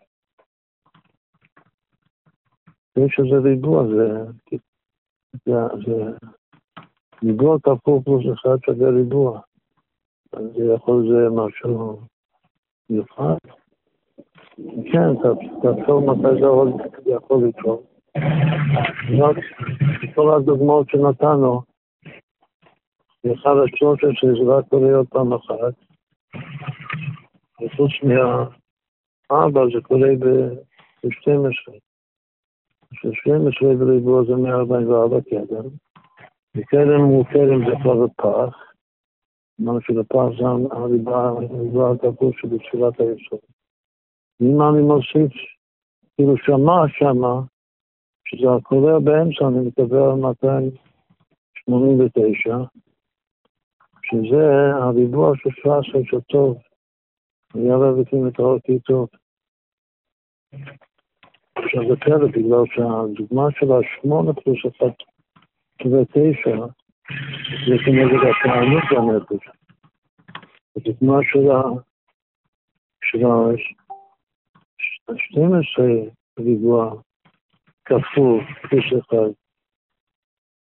[2.92, 4.24] תשע זה ריבוע, זה,
[5.44, 5.52] זה,
[5.86, 6.26] זה
[7.24, 9.40] ריבוע כפול פלוס אחד שווה ריבוע.
[10.32, 10.44] אז
[10.76, 12.00] יכול זה משהו
[12.90, 13.61] מיוחד.
[14.92, 15.14] כן,
[15.62, 16.40] תחשוב מתי
[17.04, 17.92] זה יכול לקרות.
[20.14, 21.62] כל הדוגמאות שנתנו,
[23.34, 25.74] אחד השלושה שזה רק קורה עוד פעם אחת.
[27.62, 31.72] וחוץ מהאבא זה קורה ב-12.
[32.92, 35.68] ש-12 בריבוע זה 144 קדם,
[36.56, 38.72] וקדם הוא קדם זה כבר בפח,
[39.60, 40.44] אמרנו שבפח זה
[40.76, 41.32] הריבה
[42.02, 43.40] הגבול שבתפילת היסוד.
[44.42, 45.32] אם אני מוסיף,
[46.14, 47.40] כאילו שמע שמה,
[48.24, 52.56] שזה הקורא באמצע, אני מדבר על 289,
[54.02, 56.58] שזה הריבוע של 17 שטוב,
[57.54, 59.08] היה רביקים את האותי טוב.
[61.54, 64.96] עכשיו זה פלא, בגלל שהדוגמה של השמונה פלוס אחת
[65.80, 66.66] ותשע,
[67.66, 69.44] זה כנגד התענות בנפש.
[70.76, 71.50] הדוגמה של
[75.12, 76.94] ה-12 ריבוע
[77.84, 79.30] כפול פלוס אחד,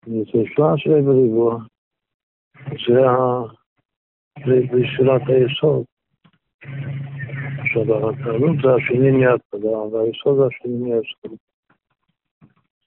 [0.05, 1.57] זה 17 בריבוע,
[2.87, 3.01] זה
[4.45, 5.83] בשאלת היסוד.
[7.59, 11.37] עכשיו, התעלות זה השני מההתחלה, והיסוד זה השני מהיסוד.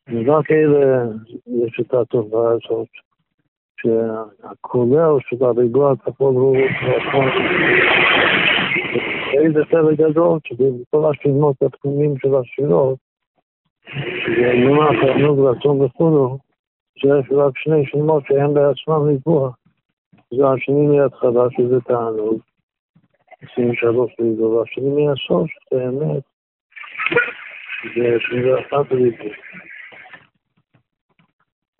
[0.08, 1.04] ורק אלה,
[1.46, 2.88] יש את התופעה הזאת,
[3.80, 6.56] שהכולל של הריבוע הכחול הוא.
[9.34, 12.28] איזה פלא גדול, שבכל השמות התחומים של
[13.88, 16.38] שזה אמונה, תענוג, רצון וכולו,
[16.96, 19.50] שיש רק שני שמות שהם בעצמם ריבוע.
[20.34, 22.40] זה השני מההתחלה שזה תענוג.
[23.52, 26.22] 23 ליגו, והשני מהסוף, באמת,
[27.96, 29.24] זה 21 ליגו.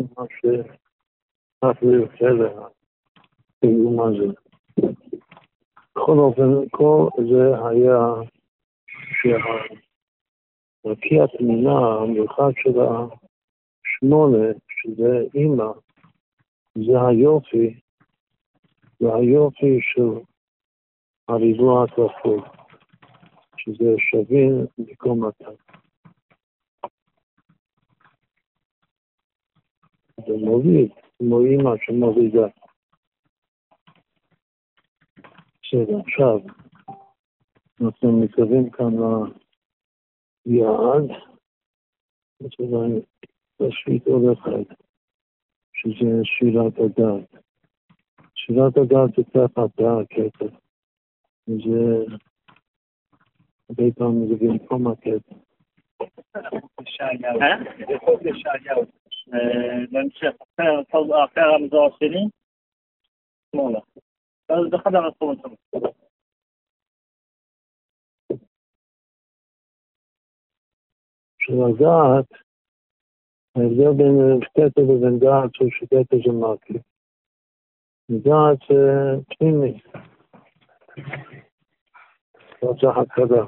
[0.00, 2.52] מה שאף ליותר,
[3.60, 4.32] תראו מה זה.
[5.96, 7.98] בכל אופן, כל זה היה
[10.82, 15.72] שהרקיע התמונה, המיוחד של השמונה, שזה אימא,
[16.74, 17.80] זה היופי,
[19.00, 20.20] זה היופי של
[21.28, 22.40] הריבוע הכפול,
[23.56, 25.54] שזה שווים בכל מצב.
[30.26, 30.88] זה מוביל,
[31.18, 32.59] כמו אימא שמובילה.
[35.72, 36.38] בסדר, עכשיו
[37.80, 38.94] אנחנו מתקרבים כאן
[40.46, 41.20] ליעד,
[42.58, 43.00] אולי
[43.60, 44.74] להשפיט עוד אחד,
[45.72, 47.42] שזה שאלת הדעת.
[48.34, 50.56] שאלת הדעת זה תחת הקטע.
[51.46, 52.14] זה
[53.68, 55.34] הרבה פעמים זה במקום הקטע.
[57.88, 58.84] בחוק ישעיהו,
[59.90, 62.28] בהמשך, אחרי הרמזור השני,
[63.52, 63.80] שמאלה.
[64.50, 65.38] ואז באחד המקומות
[71.38, 72.28] של הדעת,
[73.56, 76.82] ההבדל בין קטע לבין דעת הוא שקטע זה מרכיב.
[78.10, 79.80] דעת זה פנימי.
[82.62, 83.46] לא צריך הקרבה.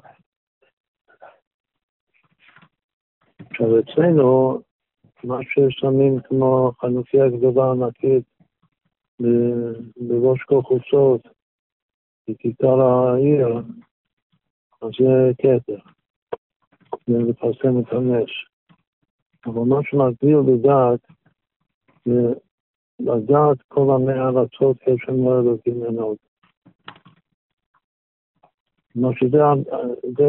[3.51, 4.61] עכשיו אצלנו,
[5.25, 8.32] מה ששמים כמו חנוכיה גדולה ענקית
[9.97, 11.20] בראש כל חוצות,
[12.29, 13.49] בכיכר העיר,
[14.83, 15.79] אז זה כתר,
[17.07, 18.31] זה לפרסם את הנס.
[19.47, 21.01] אבל מה שמגביל לדעת,
[22.05, 22.33] זה
[23.01, 26.18] לדעת כל המאה ארצות כשם לא אלוקים עינות.
[28.93, 30.29] כלומר שזה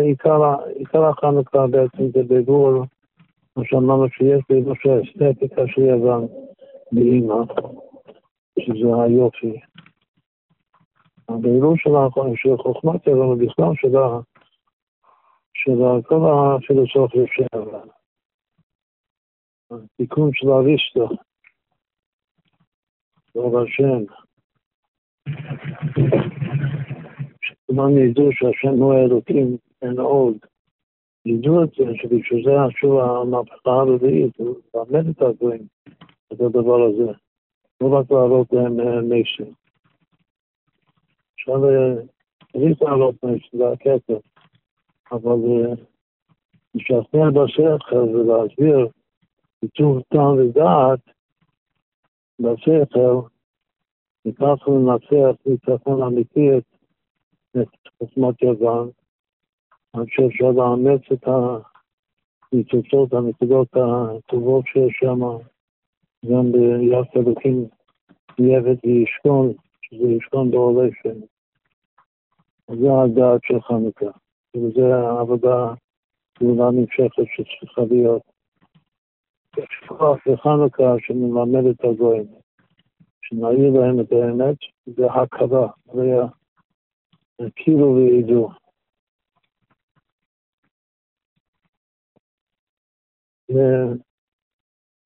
[0.78, 2.84] עיקר החנוכה בעצם, זה בירור,
[3.56, 6.28] מה שאמרנו שיש בירור של האסתטיקה של יוון
[6.92, 7.36] באימא,
[8.66, 9.60] שזה היופי.
[11.30, 11.76] הבירור
[12.36, 13.74] של חוכמת יוון, ובכלל
[15.54, 15.72] של
[16.06, 17.88] כל הפילוסופיה של יוון.
[19.72, 21.10] התיקון של אריסטו,
[23.36, 24.04] ברוך השם.
[27.66, 30.38] כולם ידעו שהשם הוא האלוקים, אין עוד.
[31.26, 34.38] ידעו את זה, שבשביל זה עשו המהפכה הרביעית,
[34.74, 35.68] למד את הדברים,
[36.34, 37.12] את הדבר הזה.
[37.82, 38.78] לא רק להעלות להם
[39.10, 39.52] מסר.
[41.36, 41.54] אפשר
[42.52, 44.14] צריך להעלות מסר, זה הקטע.
[45.12, 45.38] אבל
[46.76, 48.88] לשכנע בשכל ולהסביר
[49.62, 51.00] ביטוח טעם ודעת
[52.40, 53.20] בשכל,
[54.28, 57.68] וכך לנצח ניצחון אמיתי את
[57.98, 58.90] חוכמת יוון,
[59.96, 61.24] אני חושב שעוד לאמץ את
[62.54, 65.20] הניצוצות, הנקודות הטובות שיש שם,
[66.32, 67.68] גם ביד אלוקים
[68.40, 71.20] יבד וישכון, שזה ישכון בעולה שם.
[72.68, 74.18] זה הדעת של חנוכה,
[74.56, 75.74] וזה העבודה
[76.34, 78.22] פעולה נמשכת שצריכה להיות.
[79.58, 82.28] יש כוח בחנוכה שמלמד את הגויים,
[83.22, 86.20] שנעיר להם את האמת, זה הכרה, זה
[87.40, 88.50] הכירו וידעו.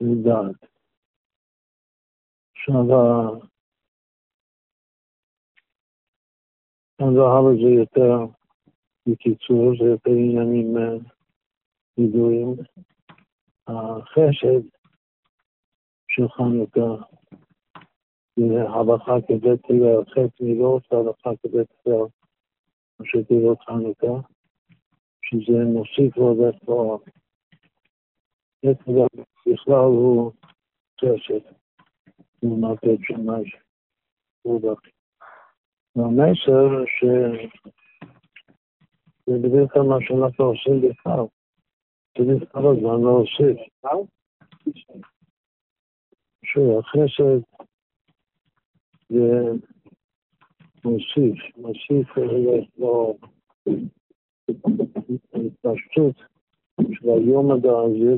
[0.01, 0.76] לדעת.
[2.67, 2.83] עכשיו,
[6.99, 8.33] הזהב הזה יותר,
[9.07, 10.75] בקיצור, זה יותר עניינים
[11.97, 12.55] ידועים.
[13.67, 14.61] החשד
[16.07, 17.05] של חנוכה
[18.35, 22.05] זה הלכה כבית הלל, חטא מילות, הלכה כבית הלל,
[22.99, 24.27] ראשי תיבות חנוכה,
[25.21, 26.97] שזה מוסיף עוד את תואר.
[29.47, 30.31] בכלל הוא
[31.01, 31.57] חשד,
[33.01, 33.55] שמש,
[34.41, 34.89] הוא בכי.
[35.95, 37.05] והמסר ש...
[39.25, 41.25] זה בדיוק מה שאנחנו עושים בכלל.
[42.17, 43.57] צריך כל הזמן להוסיף.
[46.45, 47.39] שוב, החסד
[49.09, 49.41] זה
[50.85, 52.17] מוסיף, מוסיף
[52.77, 53.17] לו
[55.33, 56.15] התפשטות
[56.91, 57.69] של היום הבא,
[57.99, 58.15] זה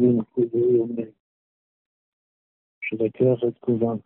[2.90, 3.98] שלקח את כולם.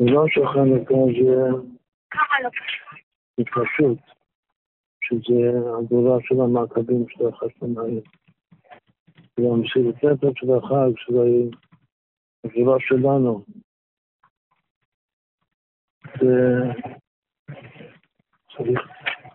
[0.00, 0.94] ולא שחנוכה
[3.36, 3.98] זה פשוט,
[5.00, 8.00] שזה הגדולה של המעקבים של החשמונאים.
[9.38, 11.18] והמסירות נפש של החג, שזה
[12.44, 13.44] הגדולה שלנו.
[18.54, 18.80] וצריך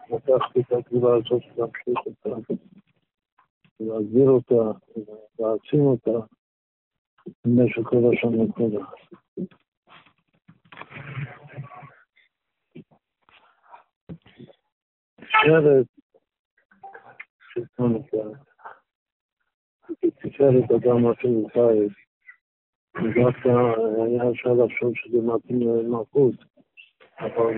[0.09, 2.29] לקחת את הגדולה הזאת ולהמשיך אותה,
[3.79, 4.79] להגביר אותה,
[5.39, 6.25] להעצים אותה
[7.45, 8.85] במשך כל השנה כולה.
[15.15, 15.85] תפארת
[17.53, 18.17] של חנוכה,
[19.99, 21.87] תפארת אדם אפילו חי,
[22.95, 23.49] ודווקא
[24.05, 26.54] היה אפשר לחשוב שזה מתאים למלכות,
[27.19, 27.57] אבל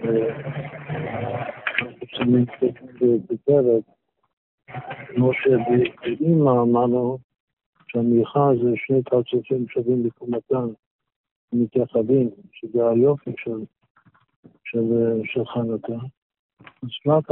[2.07, 2.45] כשאני
[3.01, 3.83] בתפארת,
[5.07, 7.17] כמו שבאימא אמרנו,
[7.87, 10.67] שהמיכה זה שני פרצופים שווים בקומתן,
[11.53, 13.59] מתייחדים, שזה היופי של,
[14.63, 16.05] של, של חנוכה.
[16.83, 17.25] אז רק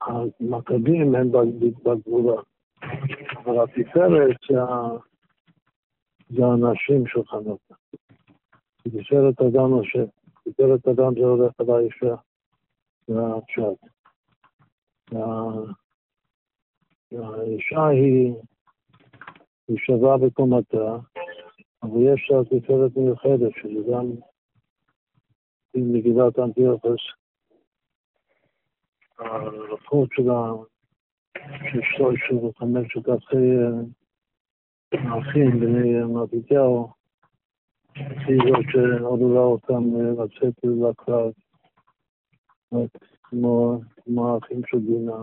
[0.00, 1.32] המכבים הם
[1.82, 2.42] בגבולה,
[3.34, 4.36] אבל התפארת
[6.30, 7.74] זה האנשים של חנוכה.
[8.82, 10.04] תפארת אדם השם,
[10.44, 12.14] תפארת אדם זה הולך על האישה
[13.08, 13.78] והפשט.
[17.12, 18.34] והאישה היא,
[19.68, 20.96] היא שווה בקומתה,
[21.82, 24.06] אבל יש לה תפארת מיוחדת, שזה גם
[25.74, 27.00] עם מגילת אנטיוכוס,
[29.18, 33.56] הרפות של שלושת וחמשת אחרי
[34.92, 36.97] האחים בני מתתיהו,
[37.98, 39.82] היא זאת שעודדה אותם
[40.12, 41.32] לצאת לקרב,
[44.02, 45.22] כמו האחים של דינה.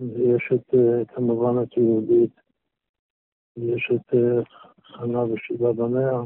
[0.00, 0.74] ויש את,
[1.14, 2.40] כמובן את יהודית,
[3.56, 4.14] יש את
[4.82, 6.20] חנה ושבעה בניה,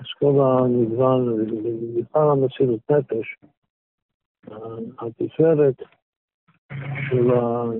[0.00, 1.46] אז כל המגוון,
[1.96, 3.36] בכלל המסירות נפש,
[4.98, 5.82] התפארת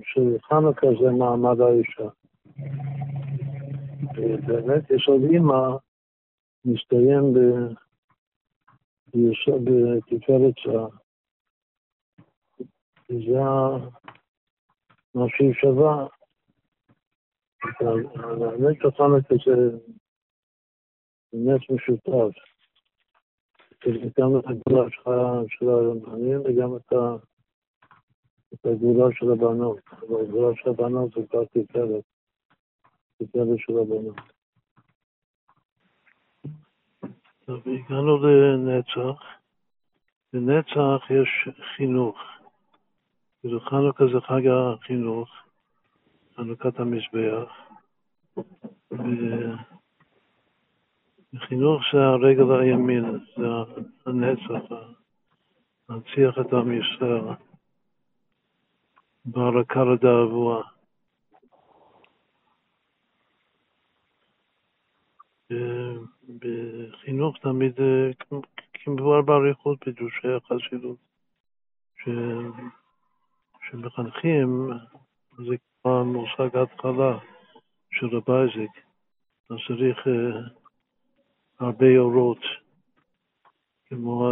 [0.03, 2.09] של חנוכה זה מעמד האישה.
[4.03, 5.77] ובאמת יש עוד אימא,
[6.65, 7.35] מסתיים
[9.65, 10.87] בתפארת שלה.
[13.09, 13.41] זה
[15.15, 16.07] מה שהיא שווה.
[17.81, 19.79] האמת החנוכה זה
[21.33, 22.39] נס משותף.
[24.19, 24.91] גם את הגדולה
[25.49, 26.93] של הרמנים וגם את
[28.65, 29.79] הגדולה של הבנות.
[29.93, 32.16] אבל הגדולה של הבנות זה כבר תפארת.
[33.19, 34.17] תפארת של הבנות.
[37.45, 39.23] טוב, הגענו לנצח.
[40.33, 42.19] לנצח יש חינוך.
[43.41, 45.29] כאילו חנוכה זה חג החינוך,
[46.37, 47.53] חנוכת המזבח.
[51.39, 53.05] חינוך זה הרגל הימין,
[53.37, 53.47] זה
[54.07, 54.75] הנצח,
[55.89, 57.35] להנציח את עם ישראל
[59.25, 60.76] בהרקה לדאבוה.
[66.39, 67.75] בחינוך תמיד,
[68.73, 70.97] כמבואר באריכות בדושי החסידות,
[73.71, 74.71] שמחנכים,
[75.39, 77.19] זה כבר מושג התחלה
[77.91, 78.71] של רב אייזיק,
[79.51, 79.99] אז צריך
[81.61, 82.41] הרבה אורות,
[83.87, 84.29] כמו,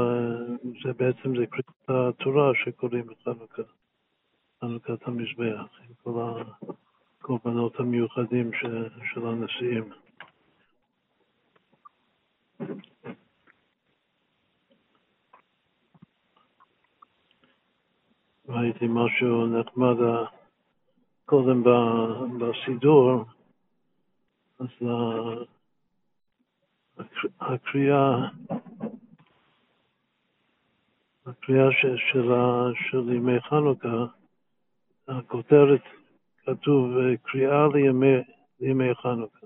[0.85, 3.63] זה בעצם זה קריאת התורה שקוראים בחנוכה,
[4.61, 6.33] חנוכת המזבח, עם כל
[7.21, 8.51] הקורבנות המיוחדים
[9.13, 10.04] של הנשיאים.
[18.49, 19.97] ראיתי משהו נחמד
[21.25, 21.63] קודם
[22.39, 23.25] בסידור,
[24.59, 24.69] אז
[27.41, 28.29] הקריאה,
[31.27, 31.97] הקריאה של,
[32.91, 34.05] של ימי חנוכה,
[35.09, 35.83] הכותרת
[36.47, 36.91] כתוב
[37.23, 38.17] קריאה לימי,
[38.61, 39.44] לימי חנוכה.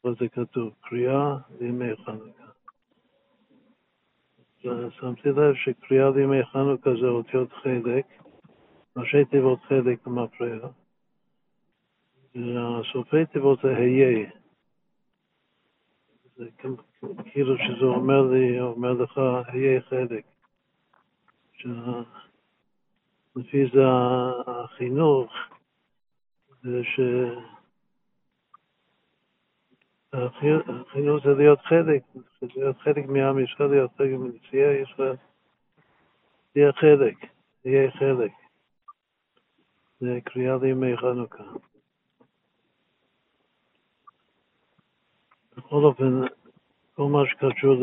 [0.00, 2.48] פה זה כתוב, קריאה לימי חנוכה.
[4.90, 8.06] שמתי לב שקריאה לימי חנוכה זה אותיות חלק,
[8.96, 10.68] ראשי תיבות חלק במפריע,
[12.34, 14.30] והסופי תיבות זה היה.
[16.36, 16.44] זה
[17.32, 20.24] כאילו שזה אומר לי, אומר לך, היה חלק.
[23.36, 23.82] לפי זה
[24.46, 25.32] החינוך,
[26.62, 27.00] זה ש...
[30.12, 35.16] החינוך זה להיות חלק, זה להיות חלק מעם ישראל, להיות חלק מנשיאי ישראל.
[36.52, 37.16] תהיה חלק,
[37.62, 38.30] תהיה חלק.
[40.00, 41.44] זה קריאה לימי חנוכה.
[45.56, 46.20] בכל אופן,
[46.94, 47.74] כל מה שקשור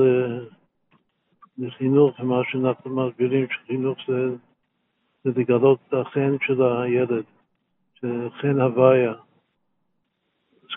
[1.57, 4.35] לחינוך ומה שאנחנו מסבירים שחינוך זה,
[5.23, 7.23] זה לגלות את החן של הילד,
[7.95, 9.13] שחן הוויה.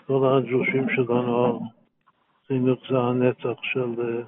[0.07, 1.59] כל הדרושים שלנו,
[2.47, 4.23] חינוך זה הנצח של...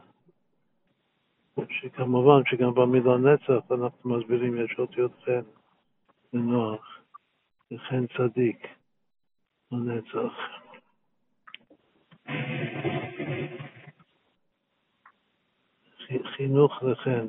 [1.69, 5.41] שכמובן שגם במילה נצח אנחנו מסבירים יש אותיות חן
[6.33, 6.99] ונוח,
[7.71, 8.67] וחן צדיק,
[9.71, 10.33] הנצח.
[16.35, 17.25] חינוך וכן.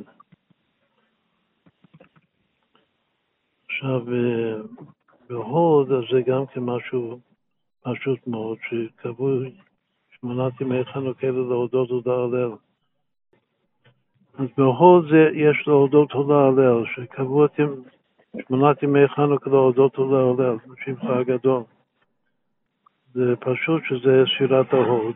[3.64, 4.62] עכשיו, אה,
[5.28, 7.20] בהוד, אז זה גם כן משהו
[7.82, 9.28] פשוט מאוד, שקבעו
[10.10, 12.52] שמונת ימי חנוכה להודות תודה הלל.
[14.38, 17.50] אז בהוד זה יש להודות תודה הלל, שקבעו את
[18.48, 21.62] שמונת ימי חנוכה להודות תודה הלל, בשמחה הגדול.
[23.14, 25.14] זה פשוט שזה שירת ההוד.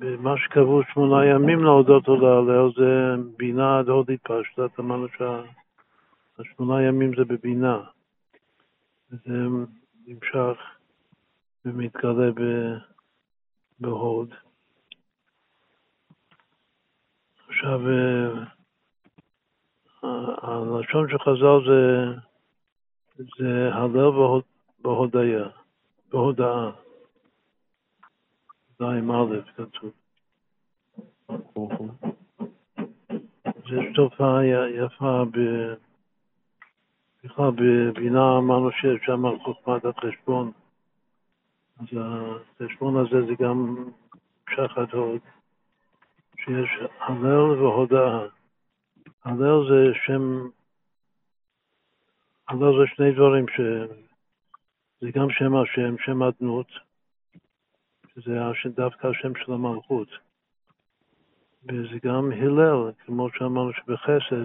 [0.00, 5.06] ומה שקבעו שמונה ימים להודות תודה הלל זה בינה עד הוד התפשטת, אמרנו
[6.36, 7.80] שהשמונה ימים זה בבינה.
[9.10, 9.32] זה
[10.06, 10.58] נמשך
[11.64, 12.30] ומתגלה
[13.80, 14.34] בהוד.
[17.48, 17.80] עכשיו,
[20.42, 22.04] הלשון של חז"ל זה,
[23.38, 24.10] זה הלל
[24.78, 25.48] בהודיה,
[26.10, 26.70] בהודאה.
[28.78, 29.92] זין א' כתוב.
[33.68, 35.24] זו תופעה יפה
[37.24, 40.52] בכלל בבינה אמרנו שיש שם חוכמת החשבון.
[41.80, 41.86] אז
[42.60, 43.76] החשבון הזה זה גם
[44.50, 45.20] שחת הוד,
[46.36, 46.70] שיש
[47.00, 48.26] הלל והודאה.
[49.24, 50.48] הלל זה שם,
[52.48, 53.60] הלל זה שני דברים, ש...
[55.00, 56.68] זה גם שם השם, שם אדנות,
[58.14, 58.32] שזה
[58.76, 60.08] דווקא השם של המלכות.
[61.64, 64.44] וזה גם הלל, כמו שאמרנו שבחסד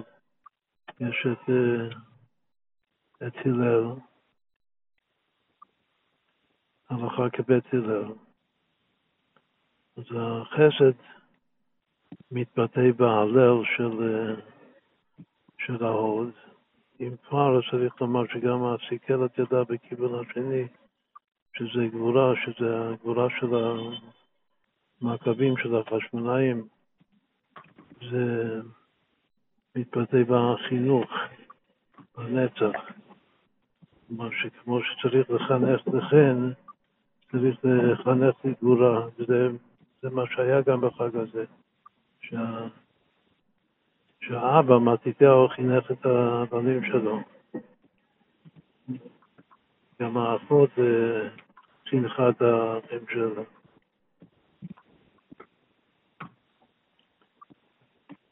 [1.00, 1.50] יש את,
[3.26, 3.84] את הלל,
[6.88, 8.12] הלכה כבית הלל.
[9.96, 10.98] אז החסד
[12.30, 13.96] מתבטא בהלל של,
[15.58, 16.30] של ההוד.
[17.00, 20.64] אם כבר, צריך לומר שגם הסיכלת ידה בכיוון השני,
[21.56, 23.46] שזה גבורה, שזה הגבורה של
[25.02, 26.68] המעקבים של החשמונאים,
[28.10, 28.60] זה
[29.76, 31.10] מתבטא בחינוך,
[32.16, 33.00] בנצח.
[34.10, 36.36] כלומר שכמו שצריך לחנך לכן,
[37.32, 39.48] צריך לחנך לגבורה, וזה
[40.02, 41.44] זה מה שהיה גם בחג הזה,
[42.20, 42.66] שה,
[44.20, 47.20] שהאבא, מתתיהו, חינך את הבנים שלו.
[50.00, 50.70] גם האחות
[51.88, 53.42] חינכה את האחים שלה.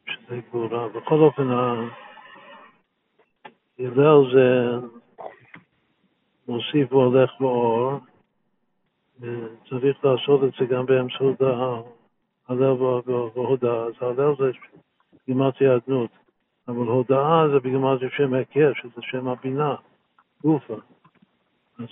[0.07, 0.89] שזה גבורה.
[0.89, 1.49] בכל אופן,
[3.79, 4.98] הלל זה
[6.49, 7.93] מוסיף והולך באור,
[9.21, 11.41] וצריך לעשות את זה גם באמצעות
[12.49, 12.73] הלל
[13.35, 13.85] והודאה.
[13.85, 14.51] אז הלל זה
[15.27, 16.11] גימטרי אדנות,
[16.69, 19.75] אבל הודאה זה בגימטרי שם הכר, שזה שם הבינה,
[20.43, 20.77] גופה.
[21.79, 21.87] אז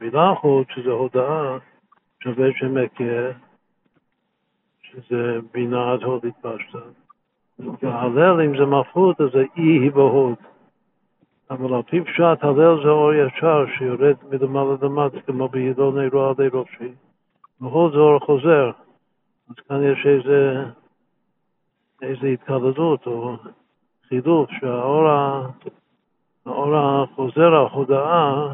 [0.00, 1.58] המילה אחות, שזה הודאה,
[2.22, 3.30] שווה שם הכר,
[4.82, 6.78] שזה בינה עד הוד התפשטה.
[7.58, 10.38] והלל, אם זה מלכות, אז זה אי בהוד.
[11.50, 16.30] אבל על פי פשט הלל זה אור ישר שיורד מלמעלה למטה, כמו בידו נרו על
[16.30, 16.92] ידי ראשי.
[17.60, 18.70] והוד זה אור חוזר.
[19.48, 20.64] אז כאן יש איזה,
[22.02, 23.36] איזה התקלדות או
[24.08, 25.08] חילוף, שהאור
[26.46, 28.52] האור החוזר, ההודעה,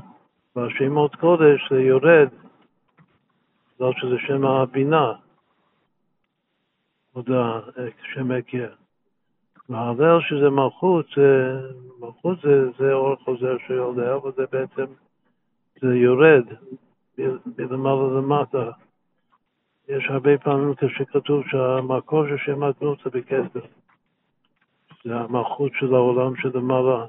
[0.56, 2.28] והשמות קודש זה יורד,
[3.80, 5.12] לא שזה שם הבינה,
[7.12, 7.60] הודעה,
[8.14, 8.79] שם הכר.
[9.70, 11.06] וההלל שזה מלכות,
[12.00, 14.84] מלכות זה, זה אור חוזר שיודע, אבל זה בעצם,
[15.80, 16.44] זה יורד
[17.58, 18.70] מלמעלה למטה.
[19.88, 23.66] יש הרבה פעמים כשכתוב שהמקור של שם הדמות זה בכסף.
[25.04, 27.06] זה המלכות של העולם שלמעלה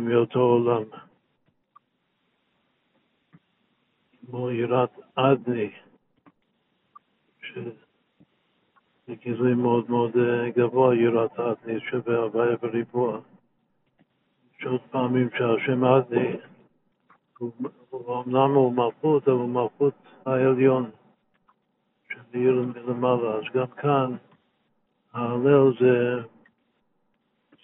[0.00, 0.82] מאותו עולם.
[4.26, 5.70] כמו יראת אדני,
[7.54, 7.83] זה
[9.10, 11.30] גילוי מאוד מאוד אה, גבוה, יראת
[11.90, 13.18] שווה הוויה וריבוע.
[14.58, 16.36] יש עוד פעמים שהשם אדני,
[17.92, 19.94] אמנם הוא מלכות, אבל הוא מלכות
[20.26, 20.90] העליון,
[22.08, 22.20] של
[22.74, 23.34] מלמעלה.
[23.34, 24.16] אז גם כאן
[25.12, 26.20] ההלל זה,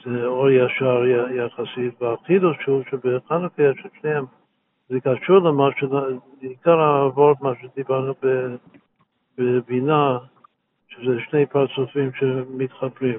[0.04, 4.24] זה אור ישר יחסית, והחידוש הוא שבחנוכה יש את שניהם.
[4.88, 5.84] זה קשור למה ש...
[6.40, 8.14] עיקר העבוד, מה שדיברנו
[9.38, 10.18] בבינה,
[10.90, 13.18] שזה שני פרצופים שמתחברים,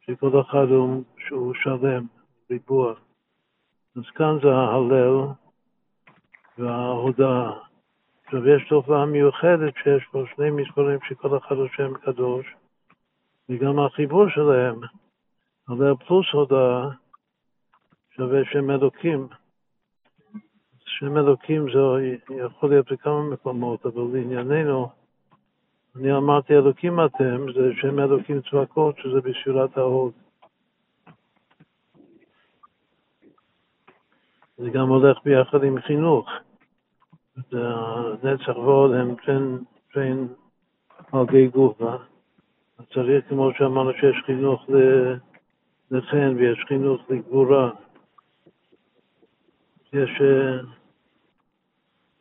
[0.00, 2.06] שכל אחד הוא, שהוא שלם,
[2.50, 2.94] ריבוע.
[3.96, 5.26] אז כאן זה ההלל
[6.58, 7.52] וההודעה.
[8.24, 12.46] עכשיו יש תופעה מיוחדת שיש פה שני מספרים שכל אחד הוא שם קדוש,
[13.48, 14.80] וגם החיבור שלהם,
[15.68, 16.88] הלל פלוס הודעה,
[18.10, 19.28] שווה שם אלוקים.
[20.84, 21.78] שם אלוקים זה
[22.34, 24.88] יכול להיות בכמה מקומות, אבל לענייננו,
[26.00, 30.12] אני אמרתי אלוקים אתם, זה שם אלוקים צבקות, שזה בשירת ההוד.
[34.56, 36.28] זה גם הולך ביחד עם חינוך.
[38.22, 39.14] נצח ועוד הם
[39.94, 40.28] בין
[41.12, 41.94] הרגי גופה.
[42.94, 44.66] צריך, כמו שאמרנו, שיש חינוך
[45.90, 47.70] לחן ויש חינוך לגבורה.
[49.92, 50.10] יש,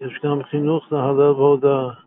[0.01, 2.04] יש גם חינוך להלל והודאה.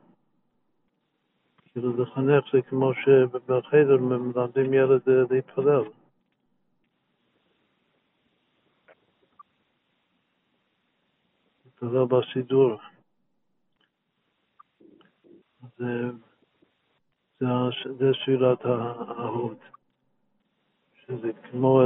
[1.73, 5.01] כאילו לחנך זה כמו שבחדר מלמדים ילד
[5.31, 5.83] להתפלל.
[11.65, 12.79] להתפלל בסידור.
[15.79, 16.11] זה,
[17.41, 17.47] זה,
[18.23, 19.57] ספירת ההוד,
[21.07, 21.83] שזה כמו,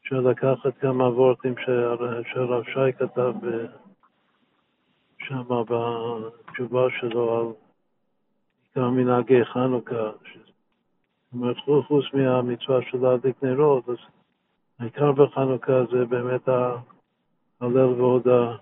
[0.00, 3.32] אפשר לקחת כמה וורטים שהרב שי כתב
[5.18, 7.65] שם בתשובה שלו על
[8.76, 9.94] עיקר מנהגי חנוכה.
[9.94, 11.56] זאת אומרת,
[11.86, 13.96] חוץ מהמצווה של להדליק נרות, אז
[14.78, 16.48] העיקר בחנוכה זה באמת
[17.60, 18.56] הלל והודאה,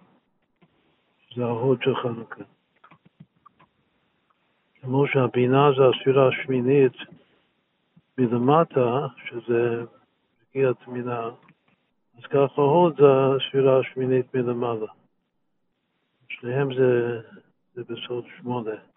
[1.18, 2.42] שזה ההוד של חנוכה.
[4.80, 6.96] כמו שהבינה זה הספירה השמינית
[8.18, 9.84] מלמטה, שזה
[10.50, 11.30] שגיאת מינה,
[12.18, 13.06] אז ככה הוד זה
[13.36, 14.92] הספירה השמינית מלמעלה.
[16.28, 17.20] שניהם זה,
[17.74, 18.93] זה בסוד שמונה.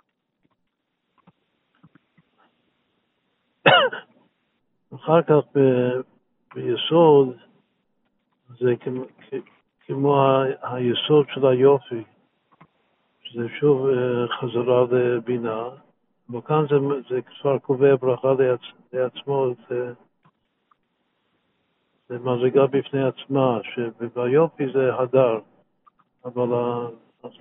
[4.96, 5.60] אחר כך ב,
[6.56, 7.38] ביסוד
[8.60, 9.04] זה כמו,
[9.86, 12.04] כמו היסוד של היופי.
[13.30, 15.64] שזה שוב אה, חזרה לבינה,
[16.30, 16.76] וכאן זה,
[17.10, 18.60] זה כבר קובע ברכה לעצ,
[18.94, 19.94] לעצמו, זה,
[22.10, 25.40] זה מזיגה בפני עצמה, שביופי זה הדר,
[26.26, 26.48] אבל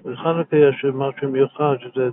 [0.05, 2.09] בחנוכה יש משהו מיוחד, שזה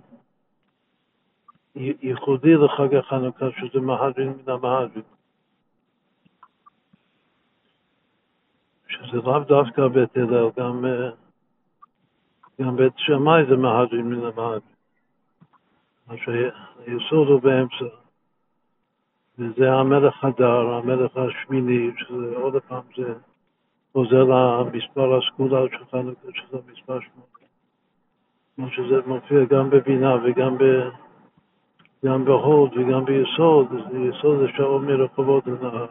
[1.76, 5.04] ייחודי לחג החנוכה, שזה מהדרין מן המהדרין.
[8.88, 11.16] שזה לאו דווקא בית הלל, גם uh,
[12.62, 14.74] גם בית שמאי זה מהדרין מן המהדרין.
[16.08, 17.96] מה שהיסוד הוא באמצע.
[19.40, 23.14] וזה המלך הדר, המלך השמיני, שזה עוד פעם זה
[23.94, 27.28] חוזר למספר הסגולה של חנוכה, שזה מספר שמונה.
[28.56, 30.64] כמו שזה מופיע גם בבינה וגם ב...
[32.06, 35.88] גם בהוד וגם ביסוד, יסוד זה שעור מרחובות לנהר.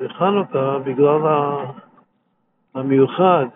[0.00, 1.20] בחנוכה, בגלל
[2.74, 3.46] המיוחד,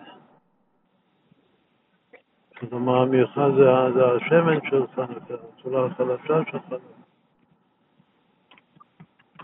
[2.57, 6.85] כלומר המיוחד זה, זה השמן של חנוכה, הצורה החלשה של חנוכה,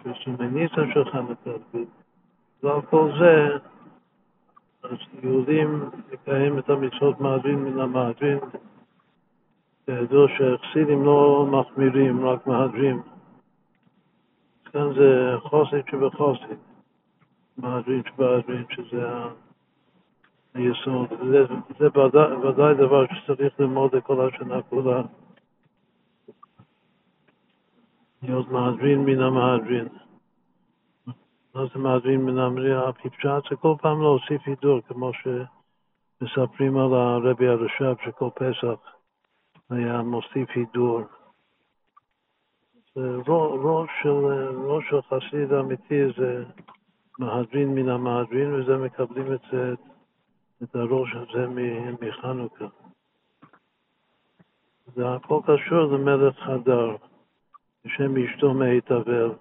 [0.06, 3.62] וסומניסה של חנוכה, בגלל כל זה, אז
[5.24, 8.40] יהודים לקיים את המצוות מהדרין מן המהדרין,
[9.88, 13.02] ידוע שחסידים לא מחמירים, רק מהדרים.
[14.66, 16.60] כאן זה חוסית שבחוסית,
[17.58, 19.08] מהדרין שבהדרין, שזה
[20.54, 21.10] היסוד.
[21.10, 21.46] זה,
[21.80, 25.02] זה ודאי, ודאי דבר שצריך ללמוד לכל השנה כולה.
[28.24, 29.88] להיות מהדרין מן המהדרין.
[31.56, 32.90] מה זה מהדרין מן המהדרין?
[33.06, 38.80] הפשט זה כל פעם להוסיף הידור, כמו שמספרים על הרבי הרש"ב שכל פסח
[39.70, 41.02] היה מוסיף הידור.
[42.96, 44.10] ראש של,
[44.66, 46.44] ראש של חסיד אמיתי זה
[47.20, 49.74] מהדרין מן המהדרין, וזה מקבלים את, זה,
[50.64, 51.48] את הראש הזה
[52.02, 52.66] מחנוכה.
[54.96, 56.96] זה הכל קשור למלך חדר,
[57.86, 59.32] בשם אשתו מהתאבל,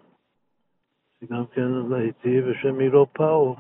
[1.21, 3.57] שגם כן להיטיב, ושם עירו פאו.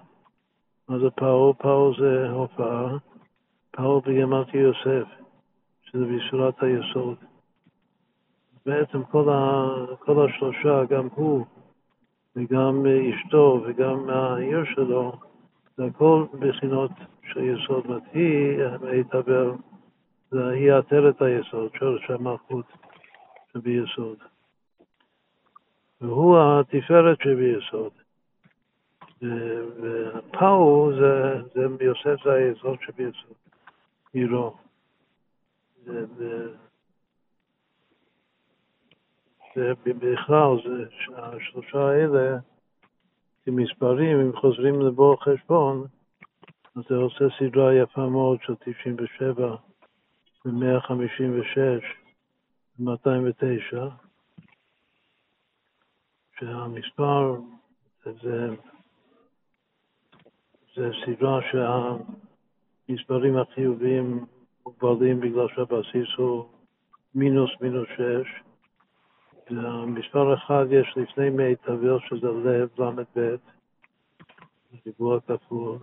[0.88, 1.54] מה זה פאו?
[1.58, 2.96] פאו זה הופעה,
[3.70, 5.08] פאו בגמרתי יוסף,
[5.82, 7.16] שזה בשורת היסוד.
[8.66, 11.46] בעצם כל, ה, כל השלושה, גם הוא
[12.36, 15.12] וגם אשתו וגם העיר שלו,
[15.76, 16.90] זה הכל בחינות
[17.32, 17.86] של יסוד.
[17.86, 18.62] זאת היא,
[19.00, 19.50] התאבל,
[20.32, 22.66] היא עטרת היסוד, שורש המלכות
[23.52, 24.18] שביסוד.
[26.00, 27.92] והוא התפארת שביסוד.
[29.80, 33.36] ופאו זה, זה יוסף זה היסוד שביסוד,
[34.12, 34.56] עירו.
[39.56, 40.56] ובכלל,
[41.16, 42.38] השלושה האלה,
[43.44, 45.86] כמספרים, אם חוזרים לבור חשבון,
[46.76, 49.54] אז זה עושה סדרה יפה מאוד של 97
[50.44, 51.58] ו-156
[52.78, 54.09] ו-209,
[56.40, 57.36] שהמספר
[58.04, 58.48] זה,
[60.74, 61.40] זה סדרה
[62.88, 64.24] שהמספרים החיוביים
[64.66, 66.44] מוגבלים בגלל שהבסיס הוא
[67.14, 69.52] מינוס מינוס 6,
[69.86, 73.36] מספר אחד יש לפני מי תבל שזה לב ל"ב,
[74.86, 75.78] ריבוע כפול.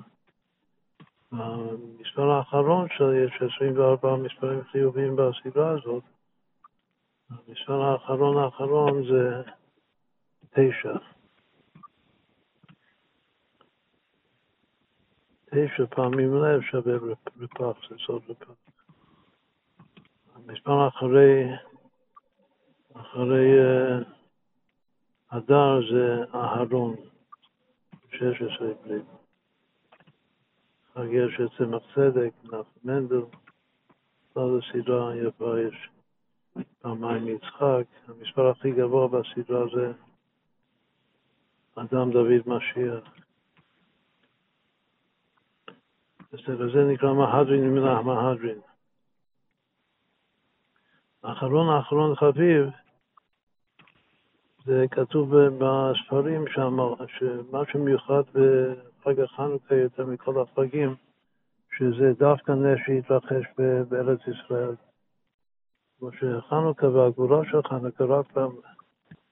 [1.32, 2.88] המספר האחרון
[3.26, 6.04] יש 24 מספרים חיוביים בסדרה הזאת.
[7.30, 9.42] המספר האחרון האחרון זה
[10.50, 10.98] תשע.
[15.46, 16.94] תשע פעמים לב שווה
[17.38, 18.52] רפ"ח, זה סוד רפ"ח.
[20.36, 21.50] המספר אחרי
[22.94, 23.60] אחרי
[25.32, 26.96] הדר זה אהרון,
[28.12, 29.00] 16 בלי.
[30.94, 33.22] חגר של צמח צדק, נחם מנדל,
[34.36, 35.90] זו הסדרה יפה, יש
[36.82, 37.84] פעמיים יצחק.
[38.08, 39.92] המספר הכי גבוה בסדרה זה
[41.78, 43.04] אדם דוד משיח.
[46.32, 48.60] וזה נקרא מהדרין מן המהדרין.
[51.24, 52.70] האחרון האחרון חביב
[54.66, 60.96] זה כתוב בספרים שם, שמה שמיוחד בחג החנוכה יותר מכל החגים,
[61.78, 63.44] שזה דווקא נס שהתרחש
[63.90, 64.76] בארץ ישראל.
[66.00, 68.26] כמו שחנוכה והגבורה של חנוכה רק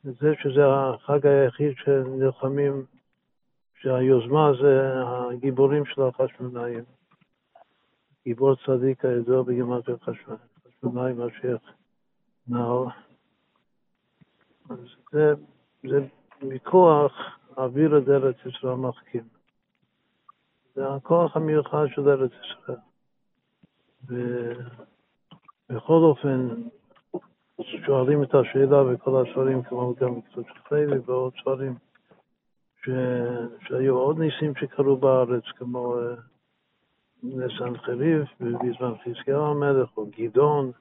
[0.05, 2.85] זה שזה החג היחיד שנלחמים,
[3.81, 6.83] שהיוזמה זה הגיבורים של החשמונאים.
[8.23, 11.61] גיבור צדיק הידוע בגימטר חשמונאים, משיח
[12.47, 12.89] נאור.
[14.69, 14.79] אז
[15.11, 15.33] זה,
[15.83, 16.07] זה
[16.41, 17.11] מכוח
[17.57, 19.23] אוויר את ארץ ישראל מחכים.
[20.75, 22.77] זה הכוח המיוחד של ארץ ישראל.
[25.69, 26.47] ובכל אופן,
[27.61, 31.75] שואלים את השאלה בכל הספרים, כמו גם קצת חייבי ועוד ספרים,
[32.83, 32.89] ש...
[33.67, 36.15] שהיו עוד ניסים שקרו בארץ, כמו אה,
[37.23, 40.71] נס חריף, בזמן חזקיהו המלך, או גדעון,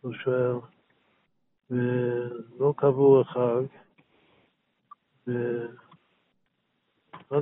[0.00, 0.56] הוא שואל,
[1.70, 3.64] ולא קבעו חג.
[5.26, 5.72] ואחת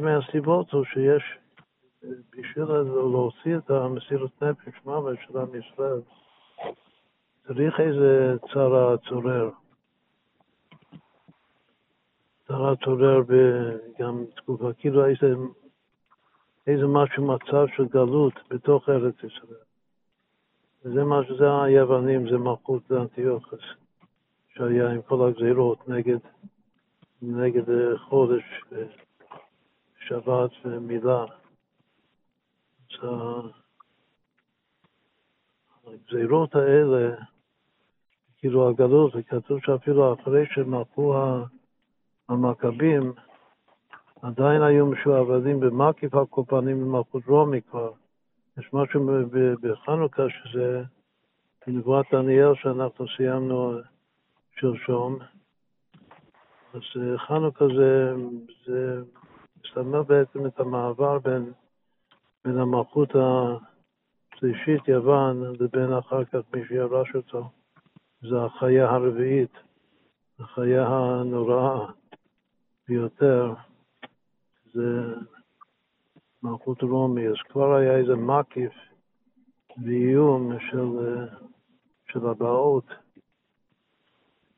[0.01, 1.23] מהסיבות הוא שיש,
[2.03, 6.01] בשביל להוציא את המסירות נפש מוות של עם ישראל,
[7.47, 9.51] צריך איזה צרה צורר.
[12.47, 13.23] צרה צורר
[13.99, 15.35] גם תקופה, כאילו איזה,
[16.67, 19.65] איזה משהו, מצב של גלות בתוך ארץ ישראל.
[20.85, 23.61] וזה מה שזה היוונים, זה מלכות לאנטיוכוס.
[24.55, 26.19] שהיה עם כל הגזירות נגד,
[27.23, 28.43] נגד אה, חודש,
[29.99, 31.25] שבת ומילה.
[33.03, 33.60] אז
[35.93, 37.15] הגזירות האלה,
[38.39, 41.15] כאילו הגלות, וכתוב שאפילו אחרי שמלכו
[42.29, 43.13] המכבים,
[44.23, 47.93] עדיין היו משועבדים במקיף הקופנים במלכות רומי כבר.
[48.59, 49.07] יש משהו
[49.63, 50.83] בחנוכה שזה
[51.67, 53.79] בנבואת דניאל שאנחנו סיימנו
[54.61, 55.19] שלשום.
[56.75, 58.15] אז אה, חנוכה זה,
[58.67, 59.03] זה
[59.65, 61.53] מסתמל בעצם את המעבר בין,
[62.45, 63.09] בין המלכות
[64.41, 67.51] השלישית יוון לבין אחר כך מי שירש אותו.
[68.23, 69.53] זה החיה הרביעית,
[70.39, 71.87] החיה הנוראה
[72.89, 73.55] ביותר,
[74.73, 75.15] זה
[76.43, 77.29] מלכות רומי.
[77.29, 78.73] אז כבר היה איזה מקיף
[79.85, 81.17] ואיום של,
[82.13, 82.87] של הבאות.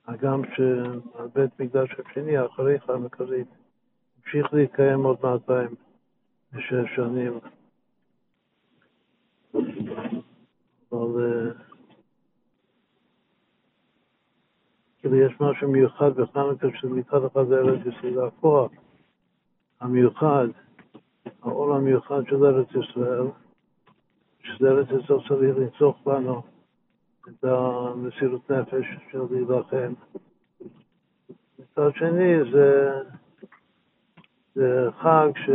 [0.07, 3.49] הגם שבית מקדש השני, אחרי חנוכרית,
[4.17, 7.41] המשיך להתקיים עוד 206 שנים.
[10.93, 11.53] אבל
[14.99, 18.73] כאילו יש משהו מיוחד בחנוכה שמצד אחד זה ארץ ישראל, הכוח
[19.81, 20.47] המיוחד,
[21.43, 23.27] האור המיוחד של ארץ ישראל,
[24.43, 26.43] שזה ארץ ישראל צריך לצרוך בנו
[27.29, 29.93] את המסירות נפש של להילחם.
[31.59, 32.93] מצד שני זה,
[34.55, 35.51] זה חג ש,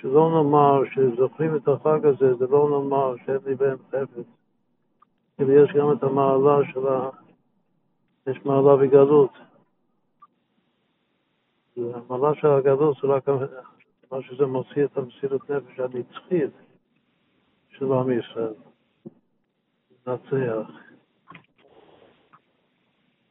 [0.00, 4.26] שלא נאמר, שזוכרים את החג הזה, זה לא נאמר שאין לי בהם חפץ.
[5.36, 7.08] כאילו יש גם את המעלה של ה...
[8.26, 9.30] יש מעלה בגלות.
[11.76, 13.28] המעלה של הגלות זה רק
[14.12, 16.50] מה שזה מוציא את המסירות נפש הנצחית
[17.70, 18.54] של עם ישראל.
[20.06, 20.70] לנצח.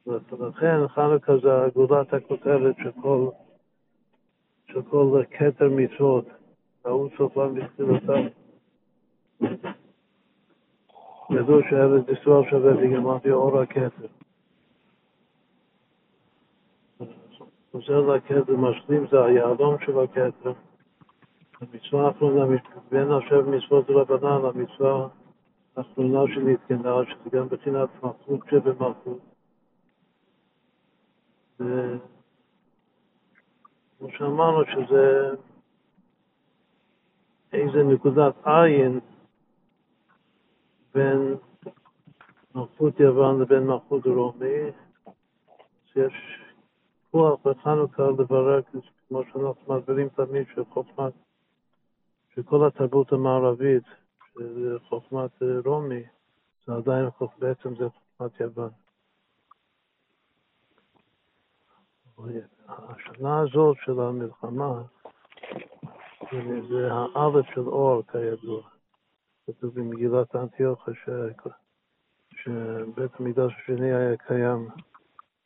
[0.07, 3.29] ולכן חנוכה זה גולת הכותרת של כל,
[4.67, 6.25] של כל כתר מצוות,
[6.87, 8.27] ההוא סופם בתחילתם.
[11.29, 14.07] ידעו שארץ ישראל שווה בגמרתי אור הכתר.
[17.71, 20.53] חוזר לכתר, משלים זה היהלום של הכתר.
[21.61, 22.45] המצווה האחרונה,
[22.91, 25.07] בין עכשיו מצוות רבנן, המצווה
[25.77, 29.19] האחרונה שנתקנה, שזה גם בחינת מלכות שבמלכות.
[31.59, 32.07] וכמו
[34.17, 35.31] שאמרנו שזה
[37.57, 38.99] איזה נקודת עין
[40.93, 41.35] בין
[42.55, 44.71] מלכות יוון לבין מלכות רומי,
[45.85, 46.13] שיש
[47.11, 48.61] כוח בחנוכה לברר,
[49.07, 51.13] כמו שאנחנו מסבירים תמיד, שחוכמת,
[52.35, 53.83] שכל התרבות המערבית,
[54.33, 55.31] שזה חוכמת
[55.65, 56.03] רומי,
[56.65, 58.69] זה עדיין, בעצם זה חוכמת יוון.
[62.67, 64.81] השנה הזאת של המלחמה
[66.31, 68.61] זה האלף של אור, כידוע.
[69.47, 70.93] כתוב במגילת אנטיוכיה
[72.31, 74.67] שבית המקדש השני היה קיים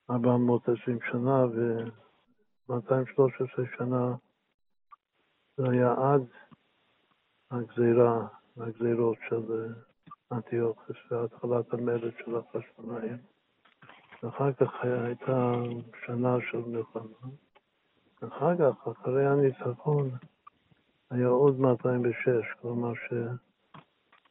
[0.10, 4.16] 420 שנה ו-213 שנה
[5.58, 6.22] זה היה עד
[7.52, 8.28] הגזירה,
[8.58, 9.74] הגזירות של
[10.32, 13.18] אנטיוכוס והתחלת המרד של החשמונאים.
[14.24, 15.54] ואחר כך הייתה
[16.06, 17.30] שנה של מלחמה.
[18.28, 20.10] אחר כך, אחרי הניצחון,
[21.12, 22.28] היה עוד 206,
[22.62, 23.14] כלומר ש...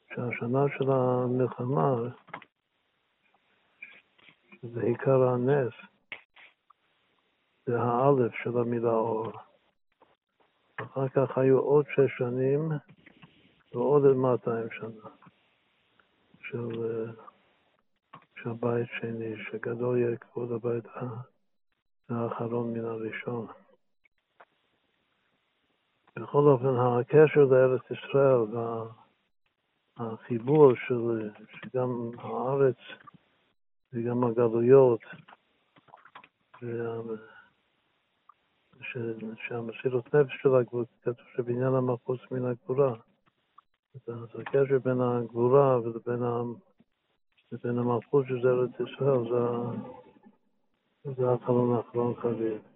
[0.09, 1.95] שהשנה של המלחמה,
[4.53, 5.72] שזה עיקר הנס,
[7.66, 9.32] זה האלף של המילה אור.
[10.77, 12.73] אחר כך היו עוד שש שנים
[13.74, 15.11] ועוד 200 שנה
[16.40, 16.69] של,
[18.43, 20.85] של בית שני, שגדול יהיה כבוד הבית
[22.09, 23.47] האחרון מן הראשון.
[26.16, 28.41] בכל אופן, הקשר לארץ ישראל
[29.99, 32.77] והחיבור של שגם הארץ
[33.93, 35.01] וגם הגלויות,
[39.49, 42.95] שהמסירות נפש של הגבול, כתוב שבעניין המלכות מן הגבורה.
[43.95, 46.23] אז הקשר בין הגבורה ובין
[47.53, 52.69] לבין המלכות של ארץ ישראל, זה, זה החלון האחרון חביב.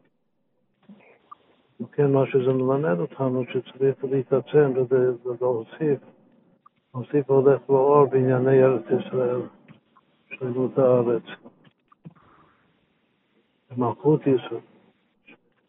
[1.93, 4.73] כן, מה שזה מלמד אותנו, שצריך להתעצם
[5.24, 5.98] ולהוסיף,
[6.94, 9.40] להוסיף הולך לאור בענייני ארץ ישראל,
[10.28, 11.23] שלמות הארץ.
[13.77, 14.61] מלכות ישראל.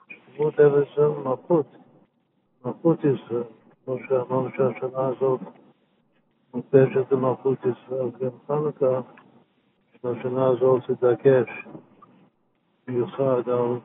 [0.09, 1.65] שלמות ארץ ישראל מלכות.
[2.65, 3.43] מלכות ישראל.
[3.85, 5.39] כמו שאמרנו שהשנה הזאת
[6.53, 9.01] מוקדשת למלכות ישראל, גם חנוכה,
[10.01, 11.49] שהשנה הזאת זה דגש
[12.87, 13.79] מיוחד על,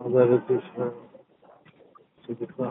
[0.00, 0.88] על ארץ ישראל.
[2.28, 2.66] זה בכלל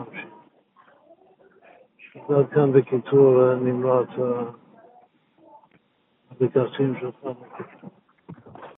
[2.28, 4.08] עד כאן בקיצור נמרץ
[6.40, 7.99] הלקחים של חנוכה.